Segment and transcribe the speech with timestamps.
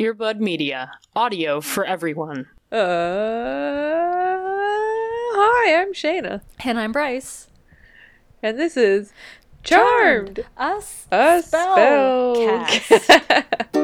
[0.00, 2.46] Earbud Media, audio for everyone.
[2.72, 2.78] Uh,
[5.36, 7.48] hi, I'm Shayna, And I'm Bryce.
[8.42, 9.12] and this is
[9.62, 11.06] Charmed, Us.
[11.12, 12.34] a spell.
[12.66, 13.44] Hey,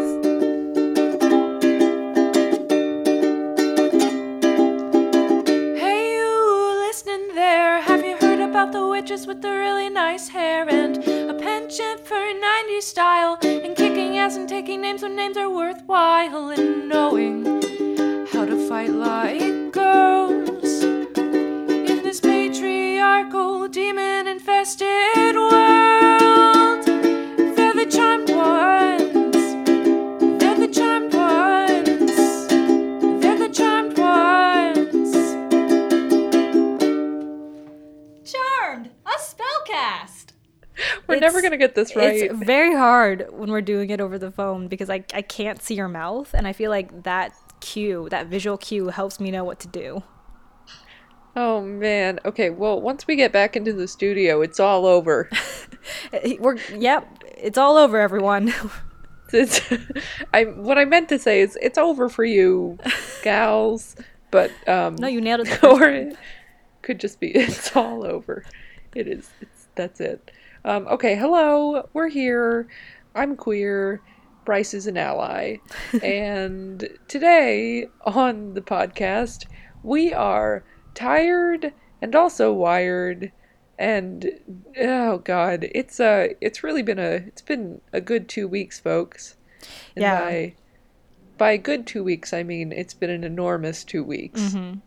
[8.67, 13.77] about the witches with the really nice hair and a penchant for 90s style and
[13.77, 17.45] kicking ass and taking names when names are worthwhile and knowing
[18.33, 26.06] how to fight like girls in this patriarchal, demon infested world?
[41.17, 42.23] We're never gonna get this right.
[42.23, 45.75] It's very hard when we're doing it over the phone because I, I can't see
[45.75, 49.61] your mouth, and I feel like that cue, that visual cue, helps me know what
[49.61, 50.03] to do.
[51.37, 52.19] Oh man.
[52.25, 52.51] Okay.
[52.51, 55.31] Well, once we get back into the studio, it's all over.
[56.41, 58.53] We're yep, it's all over, everyone.
[59.33, 59.61] It's,
[60.33, 62.79] I what I meant to say is it's over for you,
[63.25, 63.97] gals.
[64.31, 65.61] But um, no, you nailed it.
[65.61, 66.17] the or it
[66.83, 68.45] could just be it's all over.
[68.95, 69.29] It is.
[69.41, 70.31] It's that's it.
[70.67, 71.15] Um, okay.
[71.15, 71.89] Hello.
[71.93, 72.67] We're here.
[73.15, 74.03] I'm queer.
[74.45, 75.57] Bryce is an ally,
[76.05, 79.47] and today on the podcast
[79.83, 83.33] we are tired and also wired
[83.79, 84.31] and
[84.81, 89.37] oh god it's uh it's really been a it's been a good two weeks folks
[89.95, 90.21] and Yeah.
[90.21, 90.55] by
[91.37, 94.79] by good two weeks i mean it's been an enormous two weeks Mm-hmm.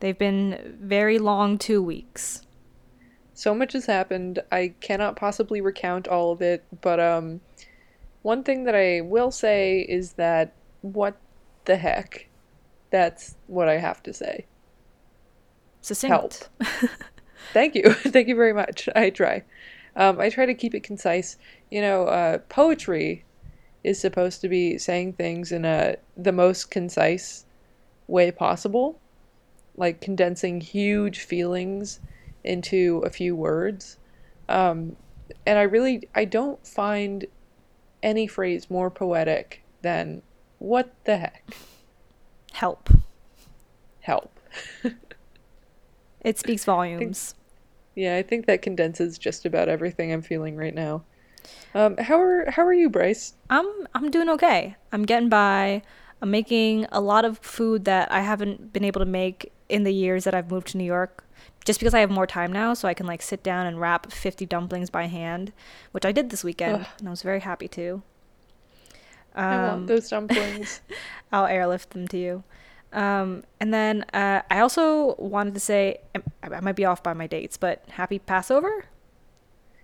[0.00, 2.43] They've been very long two weeks.
[3.34, 7.40] So much has happened i cannot possibly recount all of it but um
[8.22, 11.16] one thing that i will say is that what
[11.66, 12.28] the heck
[12.90, 14.46] that's what i have to say
[15.84, 16.48] Succinct.
[17.52, 17.82] Thank you.
[17.92, 18.88] Thank you very much.
[18.96, 19.44] I try.
[19.96, 21.36] Um, I try to keep it concise.
[21.70, 23.24] You know, uh, poetry
[23.84, 27.44] is supposed to be saying things in a the most concise
[28.06, 28.98] way possible,
[29.76, 32.00] like condensing huge feelings
[32.44, 33.98] into a few words.
[34.48, 34.96] Um,
[35.46, 37.26] and I really I don't find
[38.02, 40.22] any phrase more poetic than
[40.58, 41.54] "What the heck?"
[42.52, 42.90] Help.
[44.00, 44.38] Help.
[46.24, 47.34] It speaks volumes.
[47.94, 51.04] Yeah, I think that condenses just about everything I'm feeling right now.
[51.74, 53.34] Um, how are how are you, Bryce?
[53.50, 54.76] I'm I'm doing okay.
[54.90, 55.82] I'm getting by.
[56.22, 59.92] I'm making a lot of food that I haven't been able to make in the
[59.92, 61.23] years that I've moved to New York.
[61.64, 64.12] Just because I have more time now, so I can like sit down and wrap
[64.12, 65.52] 50 dumplings by hand,
[65.92, 66.86] which I did this weekend, Ugh.
[66.98, 68.02] and I was very happy to.
[69.34, 70.80] I Um, want those dumplings.
[71.32, 72.44] I'll airlift them to you.
[72.92, 76.20] Um, and then uh, I also wanted to say I,
[76.56, 78.84] I might be off by my dates, but happy Passover.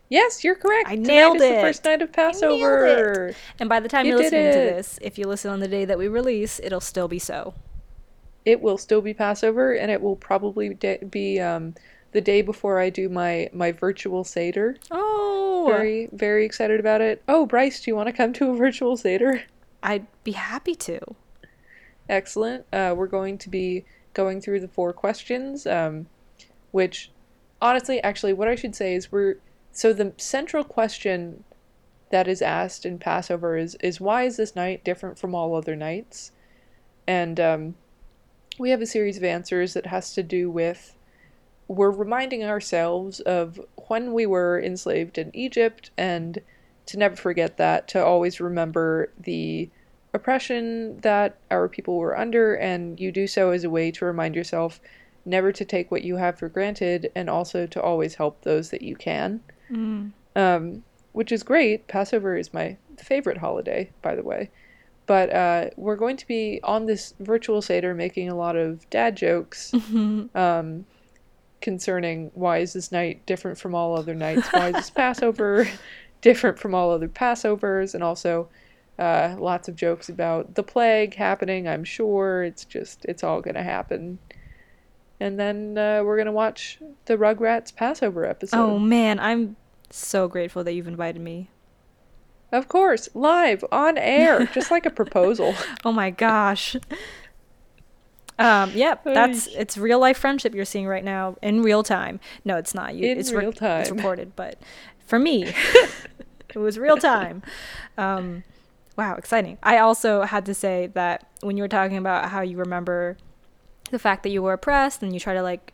[0.09, 0.89] yes, you're correct.
[0.89, 1.55] I Tonight nailed it.
[1.57, 3.35] the first night of I Passover.
[3.59, 5.67] And by the time You you're did listening to this, if you listen on the
[5.69, 7.55] day that we release, it'll still be so.
[8.45, 11.75] It will still be Passover, and it will probably de- be um,
[12.13, 14.77] the day before I do my my virtual seder.
[14.91, 17.23] Oh, Very very excited about it.
[17.29, 19.43] Oh, Bryce, do you want to come to a virtual seder?
[19.83, 21.01] I'd be happy to.
[22.09, 22.65] Excellent.
[22.73, 23.85] Uh, we're going to be
[24.15, 26.07] going through the four questions, um,
[26.73, 27.11] which
[27.63, 29.37] honestly, actually, what I should say is we're
[29.73, 31.45] so the central question
[32.11, 35.77] that is asked in Passover is is why is this night different from all other
[35.77, 36.33] nights?
[37.07, 37.75] And um,
[38.61, 40.95] we have a series of answers that has to do with
[41.67, 46.41] we're reminding ourselves of when we were enslaved in Egypt and
[46.85, 49.71] to never forget that, to always remember the
[50.13, 54.35] oppression that our people were under, and you do so as a way to remind
[54.35, 54.81] yourself
[55.25, 58.83] never to take what you have for granted and also to always help those that
[58.83, 59.41] you can.
[60.35, 60.83] Um,
[61.13, 61.87] which is great.
[61.87, 64.51] Passover is my favorite holiday, by the way.
[65.07, 69.17] But uh, we're going to be on this virtual Seder making a lot of dad
[69.17, 69.73] jokes
[70.35, 70.87] um,
[71.61, 74.49] concerning why is this night different from all other nights?
[74.53, 75.69] Why is this Passover
[76.21, 77.95] different from all other Passovers?
[77.95, 78.49] And also
[79.01, 81.67] uh, lots of jokes about the plague happening.
[81.67, 84.19] I'm sure it's just, it's all going to happen.
[85.19, 88.59] And then uh, we're going to watch the Rugrats Passover episode.
[88.59, 89.57] Oh man, I'm
[89.91, 91.51] so grateful that you've invited me.
[92.53, 95.55] Of course, live on air, just like a proposal.
[95.85, 96.77] Oh my gosh.
[98.39, 102.21] Um, yep, that's it's real life friendship you're seeing right now in real time.
[102.45, 102.95] No, it's not.
[102.95, 103.81] You, In it's real It's time.
[103.83, 104.59] It's recorded, but
[105.07, 105.45] for me,
[106.55, 107.43] it was real time.
[107.99, 108.45] Um,
[108.97, 109.57] Wow, exciting.
[109.63, 113.17] I also had to say that when you were talking about how you remember
[113.91, 115.73] the fact that you were oppressed and you try to like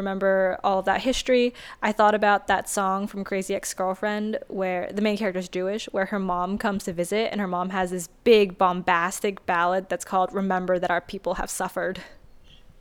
[0.00, 4.90] remember all of that history, I thought about that song from Crazy Ex Girlfriend where
[4.92, 7.90] the main character is Jewish, where her mom comes to visit and her mom has
[7.90, 12.00] this big bombastic ballad that's called Remember That Our People Have Suffered.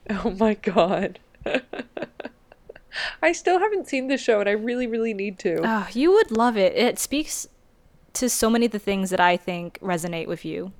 [0.09, 1.19] Oh my god.
[3.21, 5.61] I still haven't seen the show and I really, really need to.
[5.63, 6.75] Oh, you would love it.
[6.75, 7.47] It speaks
[8.13, 10.71] to so many of the things that I think resonate with you.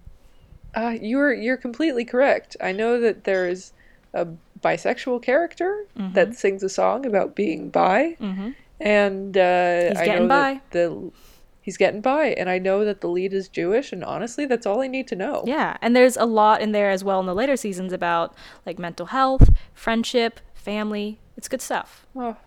[0.76, 2.56] Uh, you're you're completely correct.
[2.62, 3.74] I know that there's
[4.14, 4.28] a
[4.62, 6.14] bisexual character Mm-hmm.
[6.14, 8.56] that sings a song about being bi, Mhm.
[8.80, 10.54] and uh, He's I getting know by.
[10.54, 11.12] that the
[11.62, 14.82] he's getting by, and I know that the lead is Jewish, and honestly, that's all
[14.82, 15.44] I need to know.
[15.46, 18.34] Yeah, and there's a lot in there as well in the later seasons about
[18.66, 21.20] like mental health, friendship, family.
[21.38, 22.08] It's good stuff.
[22.16, 22.38] Oh,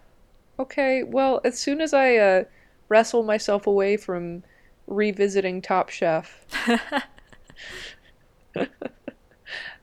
[0.58, 1.02] okay.
[1.02, 2.44] Well, as soon as I uh,
[2.88, 4.42] wrestle myself away from
[4.86, 6.44] revisiting Top Chef,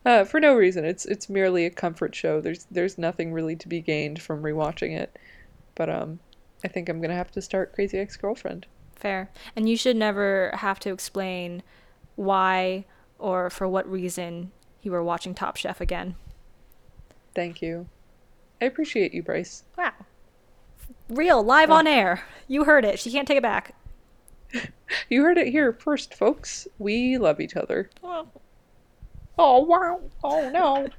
[0.10, 2.42] uh, for no reason, it's it's merely a comfort show.
[2.42, 5.18] There's there's nothing really to be gained from rewatching it.
[5.76, 6.20] But um,
[6.64, 8.66] I think I'm gonna have to start Crazy Ex Girlfriend.
[8.96, 9.30] Fair.
[9.56, 11.62] And you should never have to explain
[12.16, 12.86] why
[13.20, 14.52] or for what reason
[14.82, 16.16] you were watching Top Chef again.
[17.36, 17.88] Thank you.
[18.62, 19.64] I appreciate you, Bryce.
[19.78, 19.94] Wow.
[21.08, 22.24] Real, live on air.
[22.48, 23.00] You heard it.
[23.00, 23.76] She can't take it back.
[25.08, 26.68] You heard it here first, folks.
[26.80, 27.92] We love each other.
[28.02, 28.32] Well,
[29.42, 30.02] Oh wow!
[30.22, 30.90] Oh no!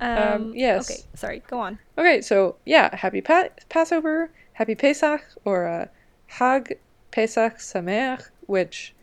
[0.00, 0.90] um, yes.
[0.90, 1.42] Okay, sorry.
[1.46, 1.78] Go on.
[1.98, 5.88] Okay, so yeah, happy pa- Passover, happy Pesach, or uh,
[6.26, 6.78] Hag
[7.10, 8.94] Pesach Sameach, which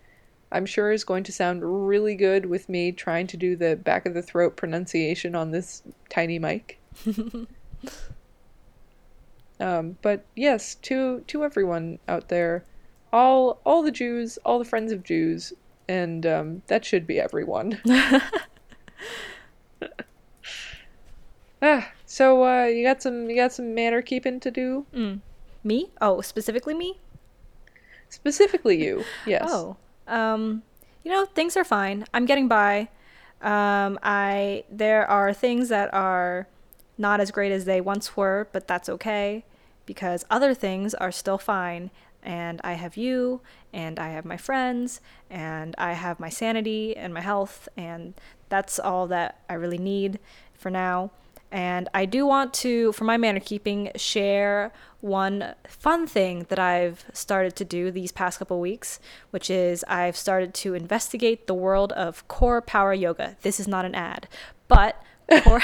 [0.51, 4.07] I'm sure is going to sound really good with me trying to do the back
[4.07, 6.79] of the throat pronunciation on this tiny mic.
[9.59, 12.65] um, but yes, to to everyone out there,
[13.13, 15.53] all all the Jews, all the friends of Jews,
[15.87, 17.79] and um, that should be everyone.
[21.61, 24.85] ah, so uh, you got some you got some manner keeping to do.
[25.63, 25.91] Me?
[26.01, 26.97] Oh, specifically me?
[28.09, 29.45] Specifically you, yes.
[29.47, 30.63] Oh, um,
[31.03, 32.05] you know, things are fine.
[32.13, 32.89] I'm getting by.
[33.41, 36.47] Um, I there are things that are
[36.97, 39.43] not as great as they once were, but that's okay
[39.85, 41.89] because other things are still fine.
[42.23, 43.41] And I have you,
[43.73, 48.13] and I have my friends, and I have my sanity and my health, and
[48.49, 50.19] that's all that I really need
[50.53, 51.11] for now.
[51.51, 54.71] And I do want to, for my manner keeping, share
[55.01, 58.99] one fun thing that I've started to do these past couple weeks,
[59.31, 63.35] which is I've started to investigate the world of core power yoga.
[63.41, 64.29] This is not an ad,
[64.69, 65.01] but
[65.43, 65.61] core,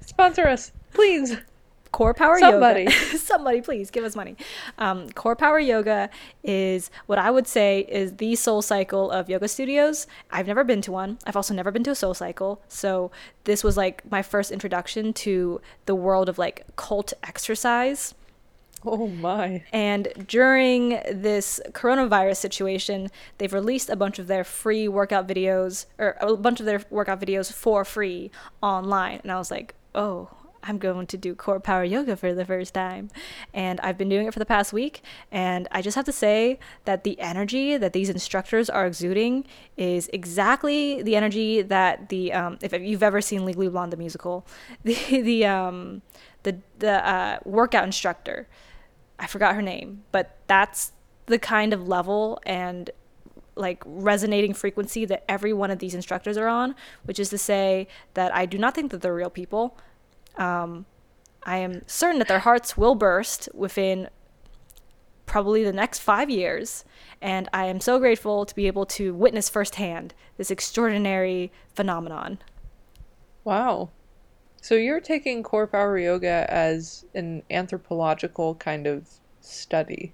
[0.00, 1.36] Sponsor us, please.
[1.92, 2.82] core power Somebody.
[2.82, 2.92] yoga.
[3.18, 4.36] Somebody, please give us money.
[4.78, 6.10] Um, core power yoga
[6.42, 10.06] is what I would say is the soul cycle of yoga studios.
[10.30, 11.18] I've never been to one.
[11.26, 12.62] I've also never been to a soul cycle.
[12.68, 13.10] So
[13.44, 18.14] this was like my first introduction to the world of like cult exercise.
[18.84, 19.64] Oh my.
[19.72, 23.08] And during this coronavirus situation,
[23.38, 27.20] they've released a bunch of their free workout videos, or a bunch of their workout
[27.20, 28.30] videos for free
[28.62, 29.20] online.
[29.22, 30.30] And I was like, oh,
[30.62, 33.10] I'm going to do core power yoga for the first time.
[33.54, 35.02] And I've been doing it for the past week.
[35.30, 39.46] And I just have to say that the energy that these instructors are exuding
[39.76, 44.46] is exactly the energy that the, um, if you've ever seen Legally Blonde, the musical,
[44.84, 46.02] the, the, um,
[46.42, 48.48] the, the uh, workout instructor.
[49.18, 50.92] I forgot her name, but that's
[51.26, 52.90] the kind of level and
[53.54, 57.86] like resonating frequency that every one of these instructors are on, which is to say
[58.14, 59.76] that I do not think that they're real people.
[60.40, 60.86] Um,
[61.44, 64.08] I am certain that their hearts will burst within
[65.26, 66.84] probably the next five years,
[67.22, 72.40] and I am so grateful to be able to witness firsthand this extraordinary phenomenon.
[73.44, 73.90] Wow.
[74.62, 79.08] So you're taking core power yoga as an anthropological kind of
[79.40, 80.12] study,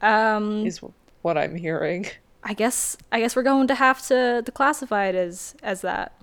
[0.00, 0.80] Um, is
[1.22, 2.06] what I'm hearing.
[2.44, 6.19] I guess I guess we're going to have to, to classify it as as that.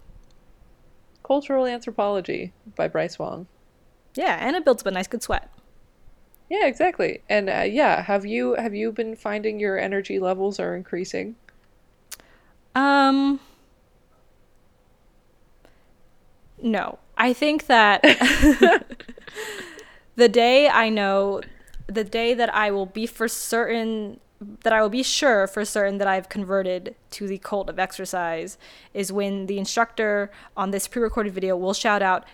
[1.28, 3.48] Cultural Anthropology by Bryce Wong.
[4.16, 5.52] Yeah, and it builds up a nice good sweat.
[6.50, 7.22] Yeah, exactly.
[7.30, 11.36] And uh, yeah, have you have you been finding your energy levels are increasing?
[12.74, 13.42] Um
[16.62, 17.00] No.
[17.18, 18.02] I think that
[20.16, 21.42] the day I know
[21.88, 25.98] the day that I will be for certain that I will be sure for certain
[25.98, 28.58] that I've converted to the cult of exercise
[28.94, 32.26] is when the instructor on this pre-recorded video will shout out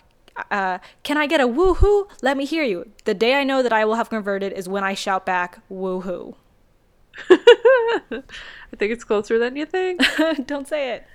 [0.50, 2.10] uh, can I get a woohoo?
[2.24, 2.90] Let me hear you.
[3.06, 6.36] The day I know that I will have converted is when I shout back woohoo.
[7.30, 8.24] I
[8.78, 10.02] think it's closer than you think.
[10.46, 11.06] Don't say it.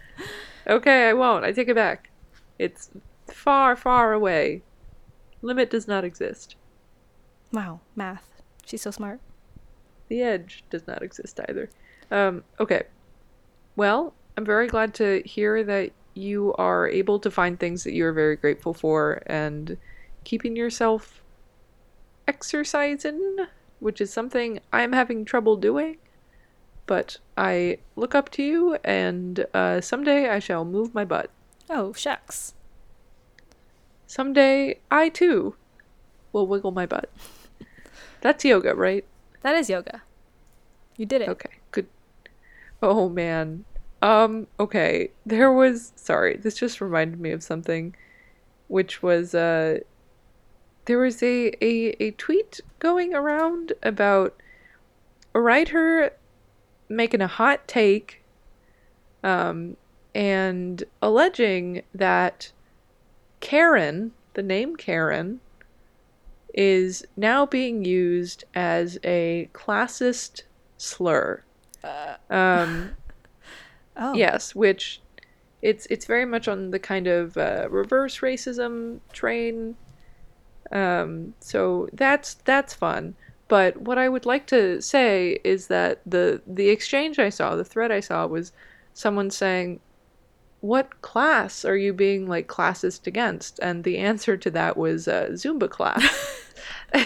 [0.69, 1.45] Okay, I won't.
[1.45, 2.11] I take it back.
[2.59, 2.91] It's
[3.27, 4.63] far, far away.
[5.43, 6.57] Limit does not exist.
[7.53, 8.43] Wow, math.
[8.67, 9.21] She's so smart.
[10.09, 11.71] The edge does not exist either.
[12.11, 12.85] Um, okay.
[13.77, 18.05] Well, I'm very glad to hear that you are able to find things that you
[18.07, 19.77] are very grateful for and
[20.25, 21.23] keeping yourself
[22.27, 23.37] exercising,
[23.81, 25.99] which is something I'm having trouble doing.
[26.87, 31.31] But I look up to you, and uh, someday I shall move my butt.
[31.69, 32.55] Oh, shucks.
[34.07, 35.55] Someday I too
[36.33, 37.11] will wiggle my butt.
[38.23, 39.05] That's yoga, right?
[39.49, 40.03] That is yoga.
[40.99, 41.29] You did it.
[41.31, 41.87] Okay, good.
[42.83, 43.65] Oh man.
[44.03, 45.11] Um, okay.
[45.25, 47.97] There was sorry, this just reminded me of something
[48.67, 49.79] which was uh
[50.85, 54.37] there was a a, a tweet going around about
[55.35, 56.13] a writer
[56.91, 58.23] making a hot take
[59.25, 59.79] um
[60.15, 62.53] and alleging that
[63.41, 65.41] Karen, the name Karen,
[66.59, 70.43] is now being used as a classist
[70.77, 71.45] slur.
[72.29, 72.91] Um,
[73.99, 74.15] Oh.
[74.15, 75.01] Yes, which
[75.61, 79.77] it's it's very much on the kind of uh, reverse racism train.
[80.71, 83.17] Um, so that's that's fun.
[83.49, 87.65] But what I would like to say is that the the exchange I saw, the
[87.65, 88.53] thread I saw, was
[88.95, 89.81] someone saying,
[90.61, 95.31] "What class are you being like classist against?" And the answer to that was uh,
[95.33, 96.45] Zumba class.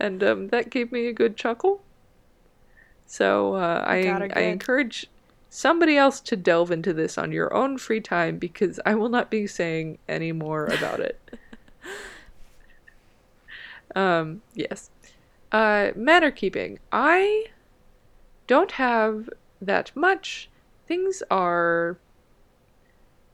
[0.00, 1.82] and um, that gave me a good chuckle.
[3.06, 5.08] So uh, I I encourage
[5.50, 9.30] somebody else to delve into this on your own free time because I will not
[9.30, 11.20] be saying any more about it.
[13.96, 14.90] um, yes.
[15.50, 16.78] Uh, manner keeping.
[16.92, 17.46] I
[18.46, 19.28] don't have
[19.60, 20.48] that much.
[20.86, 21.98] Things are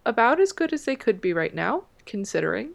[0.06, 2.70] about as good as they could be right now, considering.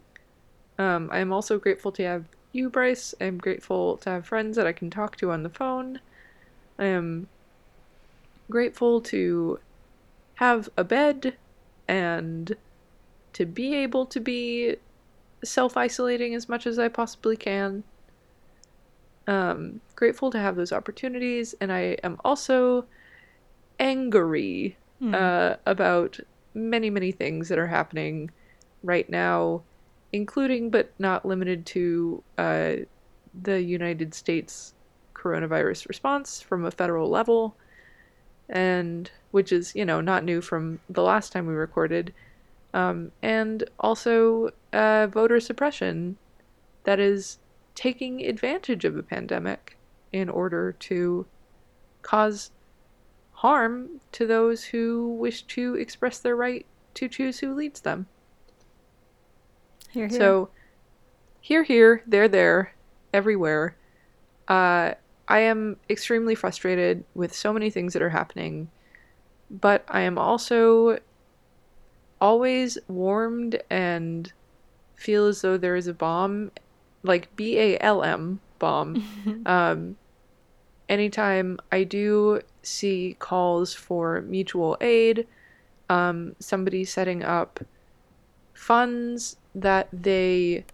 [0.78, 3.14] Um, I'm also grateful to have you, Bryce.
[3.20, 6.00] I'm grateful to have friends that I can talk to on the phone.
[6.78, 7.28] I am
[8.50, 9.58] grateful to
[10.34, 11.38] have a bed
[11.88, 12.54] and
[13.34, 14.76] to be able to be
[15.44, 17.84] self isolating as much as I possibly can.
[19.26, 22.86] Um, grateful to have those opportunities, and I am also
[23.78, 24.76] angry
[25.14, 26.18] uh, about
[26.54, 28.30] many, many things that are happening
[28.82, 29.62] right now,
[30.12, 32.74] including but not limited to uh,
[33.42, 34.74] the United States
[35.14, 37.56] coronavirus response from a federal level,
[38.48, 42.12] and which is, you know, not new from the last time we recorded,
[42.74, 46.16] um, and also uh, voter suppression
[46.84, 47.38] that is
[47.74, 49.78] taking advantage of a pandemic
[50.12, 51.26] in order to
[52.02, 52.50] cause
[53.32, 58.06] harm to those who wish to express their right to choose who leads them.
[59.92, 60.18] Here, here.
[60.18, 60.48] So,
[61.40, 62.74] here, here, there, there,
[63.12, 63.76] everywhere.
[64.48, 64.94] Uh,
[65.28, 68.70] I am extremely frustrated with so many things that are happening,
[69.50, 70.98] but I am also
[72.20, 74.32] always warmed and
[74.94, 76.52] feel as though there is a bomb,
[77.02, 79.42] like B A L M bomb.
[79.46, 79.96] um,
[80.88, 85.26] anytime I do see calls for mutual aid,
[85.90, 87.60] um, somebody setting up
[88.54, 90.64] funds that they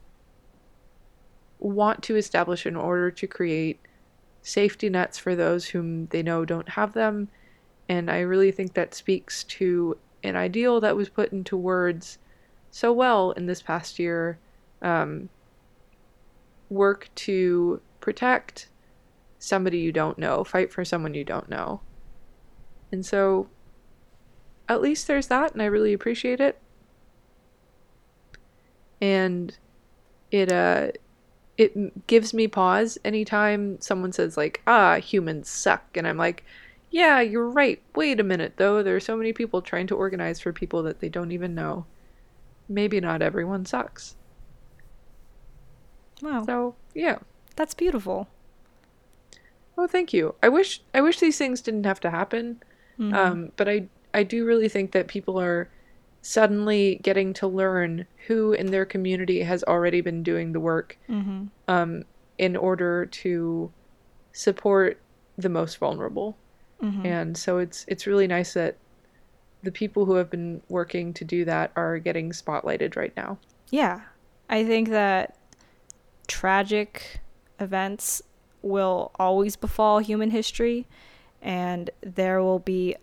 [1.59, 3.81] want to establish in order to create
[4.43, 7.29] safety nets for those whom they know don't have them.
[7.89, 12.19] And I really think that speaks to an ideal that was put into words
[12.71, 14.39] so well in this past year.
[14.83, 15.29] Um,
[16.71, 18.69] work to protect
[19.39, 21.81] somebody you don't know, fight for someone you don't know.
[22.93, 23.49] And so,
[24.69, 26.61] at least there's that, and I really appreciate it.
[29.01, 29.57] And
[30.31, 30.93] it, uh,
[31.57, 36.45] it gives me pause anytime someone says like ah humans suck and i'm like
[36.91, 37.83] yeah you're right.
[37.95, 38.83] Wait a minute though.
[38.83, 41.87] There are so many people trying to organize for people that they don't even know.
[42.69, 44.17] Maybe not everyone sucks.
[46.23, 47.19] Wow, so yeah.
[47.57, 48.29] That's beautiful.
[49.77, 50.35] oh thank you.
[50.43, 52.63] I wish i wish these things didn't have to happen.
[52.99, 53.15] Mm-hmm.
[53.15, 55.69] um, but i i do really think that people are
[56.29, 61.47] suddenly getting to learn who in their community has already been doing the work Mm-hmm.
[61.69, 62.05] um,
[62.37, 63.73] in order to
[64.33, 65.01] support
[65.39, 66.37] the most vulnerable.
[66.83, 67.07] Mm-hmm.
[67.07, 68.77] And so it's it's really nice that
[69.63, 73.39] the people who have been working to do that are getting spotlighted right now.
[73.71, 74.03] Yeah.
[74.51, 75.35] I think that
[76.27, 77.21] tragic
[77.59, 78.21] events
[78.61, 80.87] will always befall human history,
[81.41, 82.97] and there will be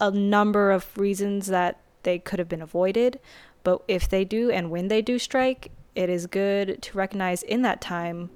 [0.00, 3.20] a number of reasons that they could have been avoided.
[3.64, 7.62] But if they do, and when they do strike, it is good to recognize in
[7.62, 8.30] that time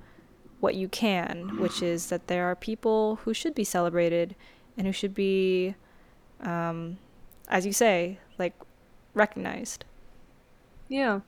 [0.61, 4.35] what you can, which is that there are people who should be celebrated
[4.77, 5.75] and who should be,
[6.41, 6.99] um,
[7.49, 8.55] as you say, like
[9.15, 9.85] recognized.
[10.89, 11.21] Yeah,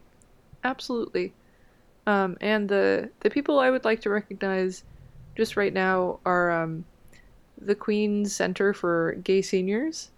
[0.63, 1.33] absolutely.
[2.07, 4.85] Um, and the the people I would like to recognize
[5.37, 6.85] just right now are um,
[7.59, 10.11] the Queen's Center for Gay Seniors.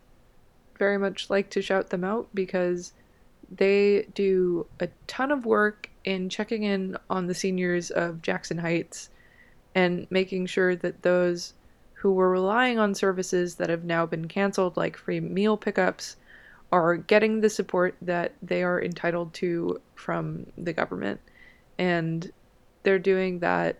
[0.79, 2.93] Very much like to shout them out because
[3.51, 9.11] they do a ton of work in checking in on the seniors of Jackson Heights
[9.75, 11.55] and making sure that those
[11.95, 16.17] who were relying on services that have now been canceled, like free meal pickups,
[16.73, 21.21] are getting the support that they are entitled to from the government.
[21.79, 22.31] And
[22.83, 23.79] they're doing that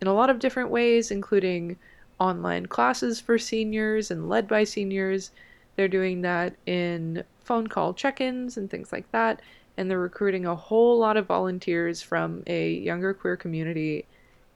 [0.00, 1.76] in a lot of different ways, including
[2.20, 5.32] online classes for seniors and led by seniors.
[5.74, 9.40] They're doing that in phone call check ins and things like that.
[9.76, 14.06] And they're recruiting a whole lot of volunteers from a younger queer community.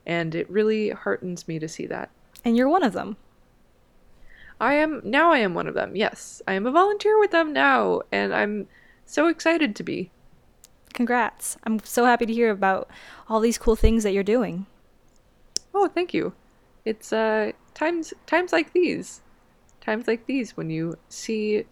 [0.06, 2.10] And it really heartens me to see that.
[2.44, 3.16] And you're one of them.
[4.60, 5.96] I am now I am one of them.
[5.96, 6.42] Yes.
[6.46, 8.68] I am a volunteer with them now and I'm
[9.06, 10.10] so excited to be.
[10.92, 11.56] Congrats.
[11.64, 12.88] I'm so happy to hear about
[13.28, 14.66] all these cool things that you're doing.
[15.74, 16.34] Oh, thank you.
[16.84, 19.22] It's uh times times like these.
[19.80, 21.64] Times like these when you see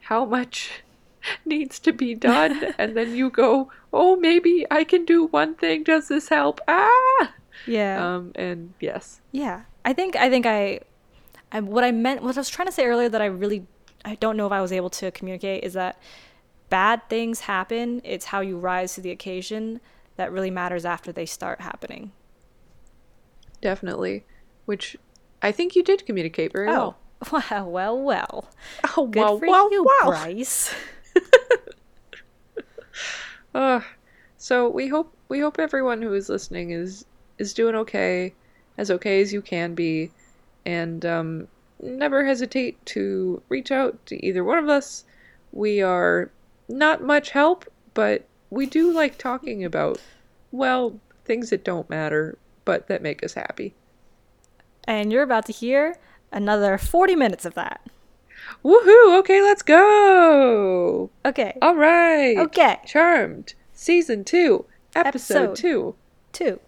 [0.00, 0.82] how much
[1.44, 5.84] needs to be done and then you go, "Oh, maybe I can do one thing.
[5.84, 7.34] Does this help?" Ah.
[7.66, 8.16] Yeah.
[8.16, 9.20] Um and yes.
[9.32, 10.80] Yeah, I think I think I,
[11.52, 13.66] I what I meant what I was trying to say earlier that I really
[14.04, 15.98] I don't know if I was able to communicate is that
[16.70, 18.00] bad things happen.
[18.04, 19.80] It's how you rise to the occasion
[20.16, 22.12] that really matters after they start happening.
[23.60, 24.24] Definitely.
[24.66, 24.96] Which
[25.42, 26.98] I think you did communicate very well.
[27.30, 28.50] Oh, well, well, well.
[28.96, 30.10] Oh, Good wow, for wow, you, wow.
[30.10, 30.74] Bryce.
[33.54, 33.80] Uh,
[34.36, 37.04] so we hope we hope everyone who is listening is
[37.38, 38.34] is doing okay,
[38.76, 40.10] as okay as you can be,
[40.66, 41.48] and um,
[41.82, 45.04] never hesitate to reach out to either one of us.
[45.52, 46.30] We are
[46.68, 50.00] not much help, but we do like talking about
[50.52, 53.74] well things that don't matter, but that make us happy.
[54.84, 55.96] And you're about to hear
[56.30, 57.80] another 40 minutes of that.
[58.62, 59.18] Woohoo!
[59.20, 61.08] Okay, let's go.
[61.24, 61.56] Okay.
[61.62, 62.36] All right.
[62.36, 62.76] Okay.
[62.84, 65.56] Charmed, season two, episode, Episode.
[65.56, 65.94] two.
[66.34, 66.60] Two.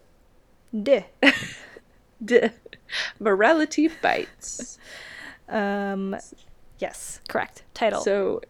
[0.82, 1.02] Duh.
[2.24, 2.48] D-
[3.18, 4.78] Morality bites.
[5.50, 6.16] Um,
[6.78, 7.64] yes, correct.
[7.74, 8.00] Title.
[8.00, 8.40] So,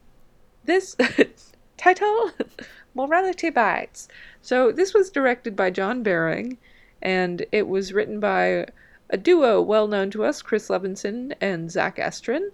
[0.66, 0.96] this
[1.76, 2.30] title,
[2.94, 4.06] Morality Bites.
[4.40, 6.58] So, this was directed by John Behring,
[7.02, 8.66] and it was written by
[9.10, 12.50] a duo well known to us, Chris Levinson and Zack Estrin.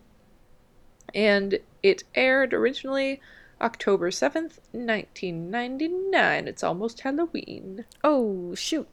[1.15, 3.21] And it aired originally
[3.61, 6.49] October 7th, 1999.
[6.49, 7.85] It's almost Halloween.
[8.05, 8.89] oh, shoot.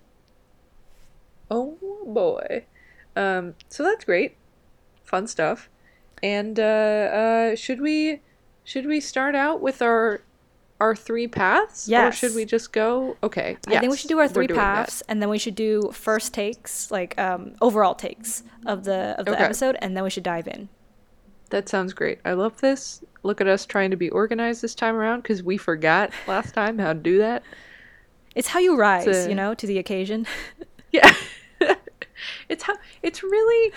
[1.52, 2.66] Oh boy.
[3.16, 4.36] Um, so that's great.
[5.04, 5.70] Fun stuff.
[6.22, 8.22] And uh, uh, should we
[8.64, 10.22] should we start out with our
[10.84, 11.90] our three paths?
[11.92, 13.16] Or should we just go?
[13.24, 13.58] Okay.
[13.68, 14.76] I think we should do our three doing that.
[14.88, 19.26] paths, and then we should do first takes, like um, overall takes of the of
[19.26, 19.44] the Okay.
[19.44, 20.70] episode, and then we should dive in.
[21.50, 22.20] That sounds great.
[22.26, 23.04] I love this.
[23.24, 26.78] Look at us trying to be organized this time around because we forgot last time
[26.80, 27.44] how to do that.
[28.36, 30.26] It's how you rise, a- you know, to the occasion.
[30.92, 31.12] Yeah.
[32.50, 33.74] it's how it's really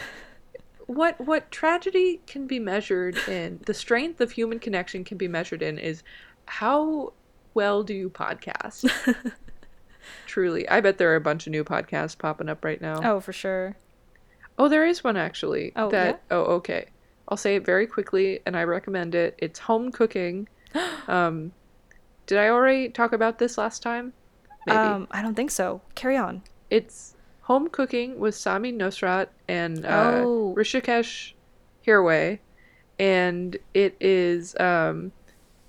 [0.86, 5.62] what what tragedy can be measured in the strength of human connection can be measured
[5.62, 6.02] in is
[6.46, 7.12] how
[7.54, 8.88] well do you podcast
[10.26, 13.20] truly i bet there are a bunch of new podcasts popping up right now oh,
[13.20, 13.76] for sure.
[14.58, 16.86] oh there is one actually Oh, that oh okay
[17.28, 20.48] i'll say it very quickly and i recommend it it's home cooking
[21.08, 21.52] um
[22.26, 24.12] did i already talk about this last time
[24.66, 25.80] maybe Um, I don't think so.
[25.94, 26.42] Carry on.
[26.70, 30.54] it's home cooking with Samin Nosrat and uh, Oh.
[30.58, 31.34] Hrishikesh
[31.86, 32.40] Hirway,
[32.98, 35.12] and it is um,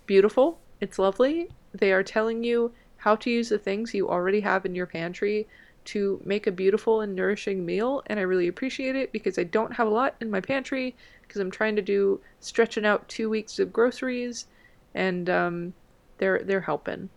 [0.08, 0.58] beautiful.
[0.80, 1.50] It's lovely.
[1.74, 5.48] They are telling you how to use the things you already have in your pantry
[5.86, 9.74] to make a beautiful and nourishing meal, and I really appreciate it because I don't
[9.74, 13.58] have a lot in my pantry because I'm trying to do stretching out two weeks
[13.60, 14.48] of groceries,
[14.94, 15.74] and um,
[16.18, 17.10] they're they're helping.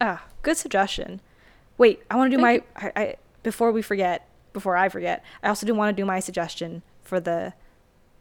[0.00, 1.20] Ah, good suggestion.
[1.78, 2.90] Wait, I want to do Thank my.
[2.94, 4.28] I, I before we forget.
[4.52, 7.52] Before I forget, I also do want to do my suggestion for the,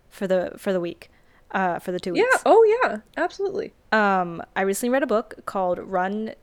[0.10, 1.10] for the for the week,
[1.52, 2.28] uh, for the two weeks.
[2.32, 2.42] Yeah.
[2.46, 2.98] Oh yeah.
[3.18, 3.74] Absolutely.
[3.92, 6.34] Um, I recently read a book called Run,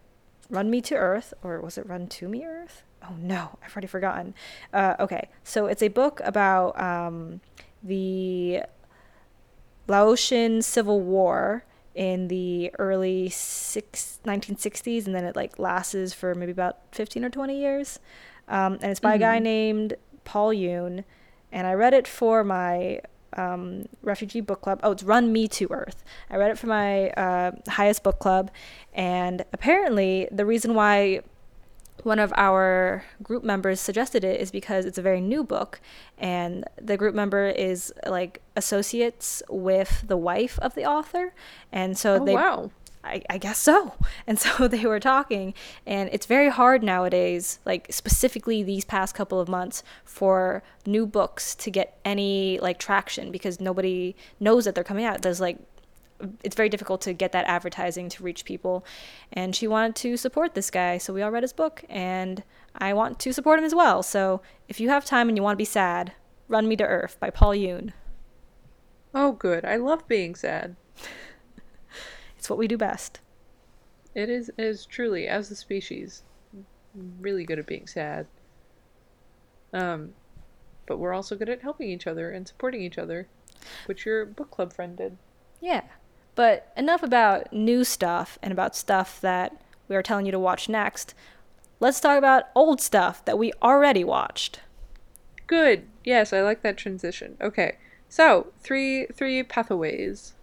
[0.49, 2.83] Run Me to Earth, or was it Run to Me Earth?
[3.09, 4.35] oh no, I've already forgotten.
[4.73, 7.41] Uh, okay, so it's a book about um,
[7.83, 8.63] the
[9.89, 16.53] Laotian Civil War in the early six, 1960s, and then it like lasts for maybe
[16.53, 17.99] about 15 or 20 years.
[18.49, 21.05] Um, and it's by a guy named Paul Yoon.
[21.51, 23.01] And I read it for my
[23.37, 24.81] um, refugee book club.
[24.83, 26.05] Oh, it's Run Me to Earth.
[26.31, 28.51] I read it for my uh, highest book club.
[28.93, 31.23] And apparently, the reason why
[32.03, 35.81] one of our group members suggested it is because it's a very new book
[36.19, 41.33] and the group member is like associates with the wife of the author
[41.71, 42.71] and so Oh, they wow.
[43.05, 43.95] I, I guess so.
[44.27, 45.55] And so they were talking,
[45.87, 51.55] and it's very hard nowadays, like specifically these past couple of months, for new books
[51.57, 55.23] to get any like traction because nobody knows that they're coming out.
[55.23, 55.59] There's like,
[56.45, 58.85] it's very difficult to get that advertising to reach people.
[59.33, 62.45] And she wanted to support this guy, so we all read his book, and
[62.77, 64.03] I want to support him as well.
[64.03, 66.13] So if you have time and you want to be sad,
[66.49, 67.93] Run Me to Earth by Paul Yoon.
[69.15, 69.65] Oh, good.
[69.65, 70.77] I love being sad.
[72.43, 73.21] It's what we do best.
[74.17, 76.25] It is is truly as a species
[77.21, 78.27] really good at being sad.
[79.73, 80.15] Um,
[80.85, 83.29] but we're also good at helping each other and supporting each other,
[83.87, 85.19] which your book club friend did.
[85.61, 85.83] Yeah.
[86.35, 90.69] But enough about new stuff and about stuff that we are telling you to watch
[90.69, 91.15] next.
[91.79, 94.59] Let's talk about old stuff that we already watched.
[95.47, 95.87] Good.
[96.03, 97.37] Yes, I like that transition.
[97.41, 97.77] Okay.
[98.09, 100.35] So, three three pathways.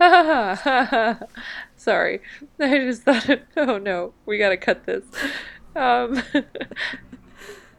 [1.76, 2.20] Sorry.
[2.60, 5.04] I just thought oh no, we got to cut this.
[5.76, 6.22] Um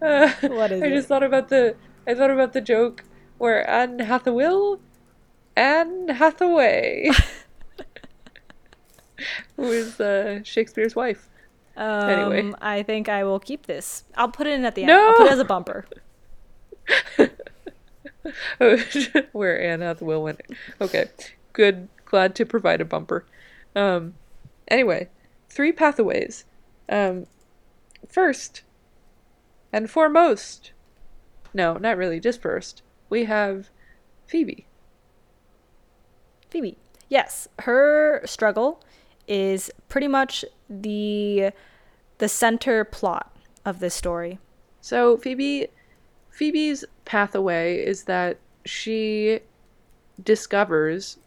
[0.01, 0.83] uh, What is it?
[0.83, 0.95] I it?
[0.95, 1.75] just thought about the
[2.07, 3.03] I thought about the joke
[3.37, 4.75] where Anne Hathaway
[5.57, 7.09] Anne Hathaway
[9.55, 11.29] who is uh, Shakespeare's wife.
[11.77, 12.53] Um, Anyway.
[12.61, 14.03] I think I will keep this.
[14.15, 14.91] I'll put it in at the end.
[14.91, 15.31] I'll put it No!
[15.33, 15.85] as a bumper.
[19.31, 20.41] where Anne Hathaway went.
[20.81, 21.05] Okay,
[21.53, 21.87] good.
[22.15, 23.25] Glad to provide a bumper.
[23.75, 24.13] Um,
[24.69, 25.09] anyway,
[25.49, 26.45] three pathways.
[26.87, 27.25] Um,
[28.07, 28.61] first
[29.73, 30.71] and foremost,
[31.53, 32.83] no, not really, just first.
[33.09, 33.69] We have
[34.27, 34.65] Phoebe.
[36.49, 36.77] Phoebe.
[37.09, 38.81] Yes, her struggle
[39.27, 41.51] is pretty much the
[42.19, 44.39] the center plot of this story.
[44.79, 45.67] So Phoebe,
[46.29, 49.41] Phoebe's pathway is that she
[50.23, 51.17] discovers,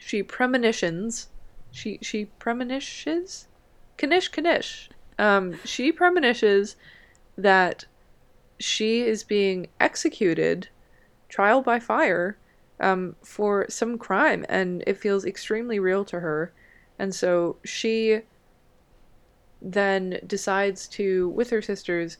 [0.00, 1.28] she premonitions,
[1.70, 3.46] she she premonitions,
[3.98, 4.88] Kanish Kanish.
[5.18, 6.76] Um, she premonishes
[7.36, 7.84] that
[8.58, 10.68] she is being executed,
[11.28, 12.38] trial by fire,
[12.80, 16.52] um, for some crime, and it feels extremely real to her,
[16.98, 18.22] and so she
[19.60, 22.16] then decides to, with her sisters,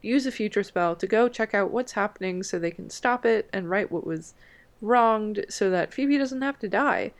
[0.00, 3.50] use a future spell to go check out what's happening so they can stop it
[3.52, 4.34] and right what was
[4.80, 7.12] wronged so that Phoebe doesn't have to die.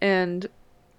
[0.00, 0.48] And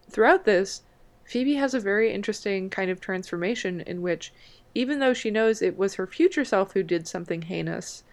[0.10, 0.84] throughout this,
[1.26, 4.32] Phoebe has a very interesting kind of transformation in which,
[4.74, 8.04] even though she knows it was her future self who did something heinous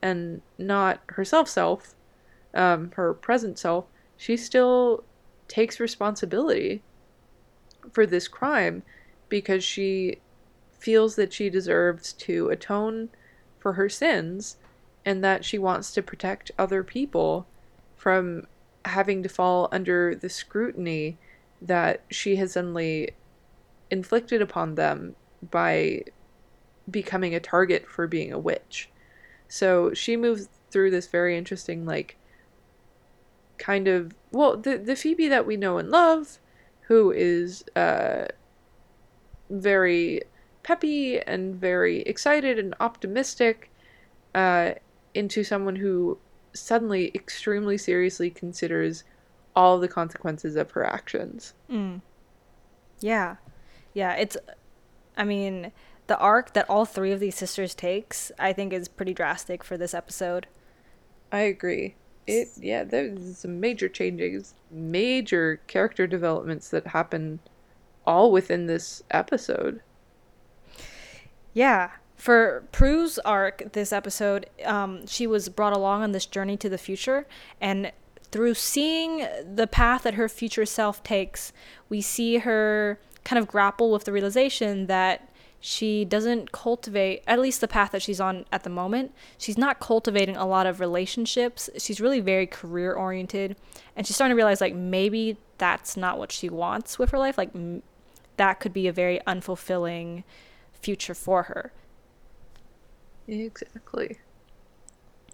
[0.00, 1.94] and not herself self,
[2.54, 5.04] um, her present self, she still
[5.48, 6.82] takes responsibility
[7.92, 8.82] for this crime
[9.28, 10.18] because she
[10.78, 13.08] feels that she deserves to atone
[13.58, 14.56] for her sins
[15.04, 17.46] and that she wants to protect other people
[18.02, 18.44] from
[18.84, 21.16] having to fall under the scrutiny
[21.60, 23.08] that she has suddenly
[23.92, 25.14] inflicted upon them
[25.52, 26.02] by
[26.90, 28.90] becoming a target for being a witch.
[29.46, 32.16] So she moves through this very interesting, like,
[33.56, 36.40] kind of well, the the Phoebe that we know and love,
[36.88, 38.26] who is uh
[39.48, 40.22] very
[40.64, 43.70] peppy and very excited and optimistic
[44.34, 44.72] uh,
[45.14, 46.18] into someone who
[46.54, 49.04] suddenly extremely seriously considers
[49.54, 51.54] all the consequences of her actions.
[51.70, 52.00] Mm.
[53.00, 53.36] Yeah.
[53.94, 54.36] Yeah, it's
[55.16, 55.72] I mean,
[56.06, 59.76] the arc that all three of these sisters takes, I think is pretty drastic for
[59.76, 60.46] this episode.
[61.30, 61.94] I agree.
[62.26, 67.40] It yeah, there's some major changes, major character developments that happen
[68.06, 69.80] all within this episode.
[71.52, 71.90] Yeah.
[72.22, 76.78] For Prue's arc this episode, um, she was brought along on this journey to the
[76.78, 77.26] future,
[77.60, 77.90] and
[78.30, 81.52] through seeing the path that her future self takes,
[81.88, 87.60] we see her kind of grapple with the realization that she doesn't cultivate, at least
[87.60, 91.68] the path that she's on at the moment, she's not cultivating a lot of relationships.
[91.76, 93.56] She's really very career oriented,
[93.96, 97.36] and she's starting to realize like maybe that's not what she wants with her life.
[97.36, 97.82] Like, m-
[98.36, 100.22] that could be a very unfulfilling
[100.72, 101.72] future for her.
[103.40, 104.18] Exactly.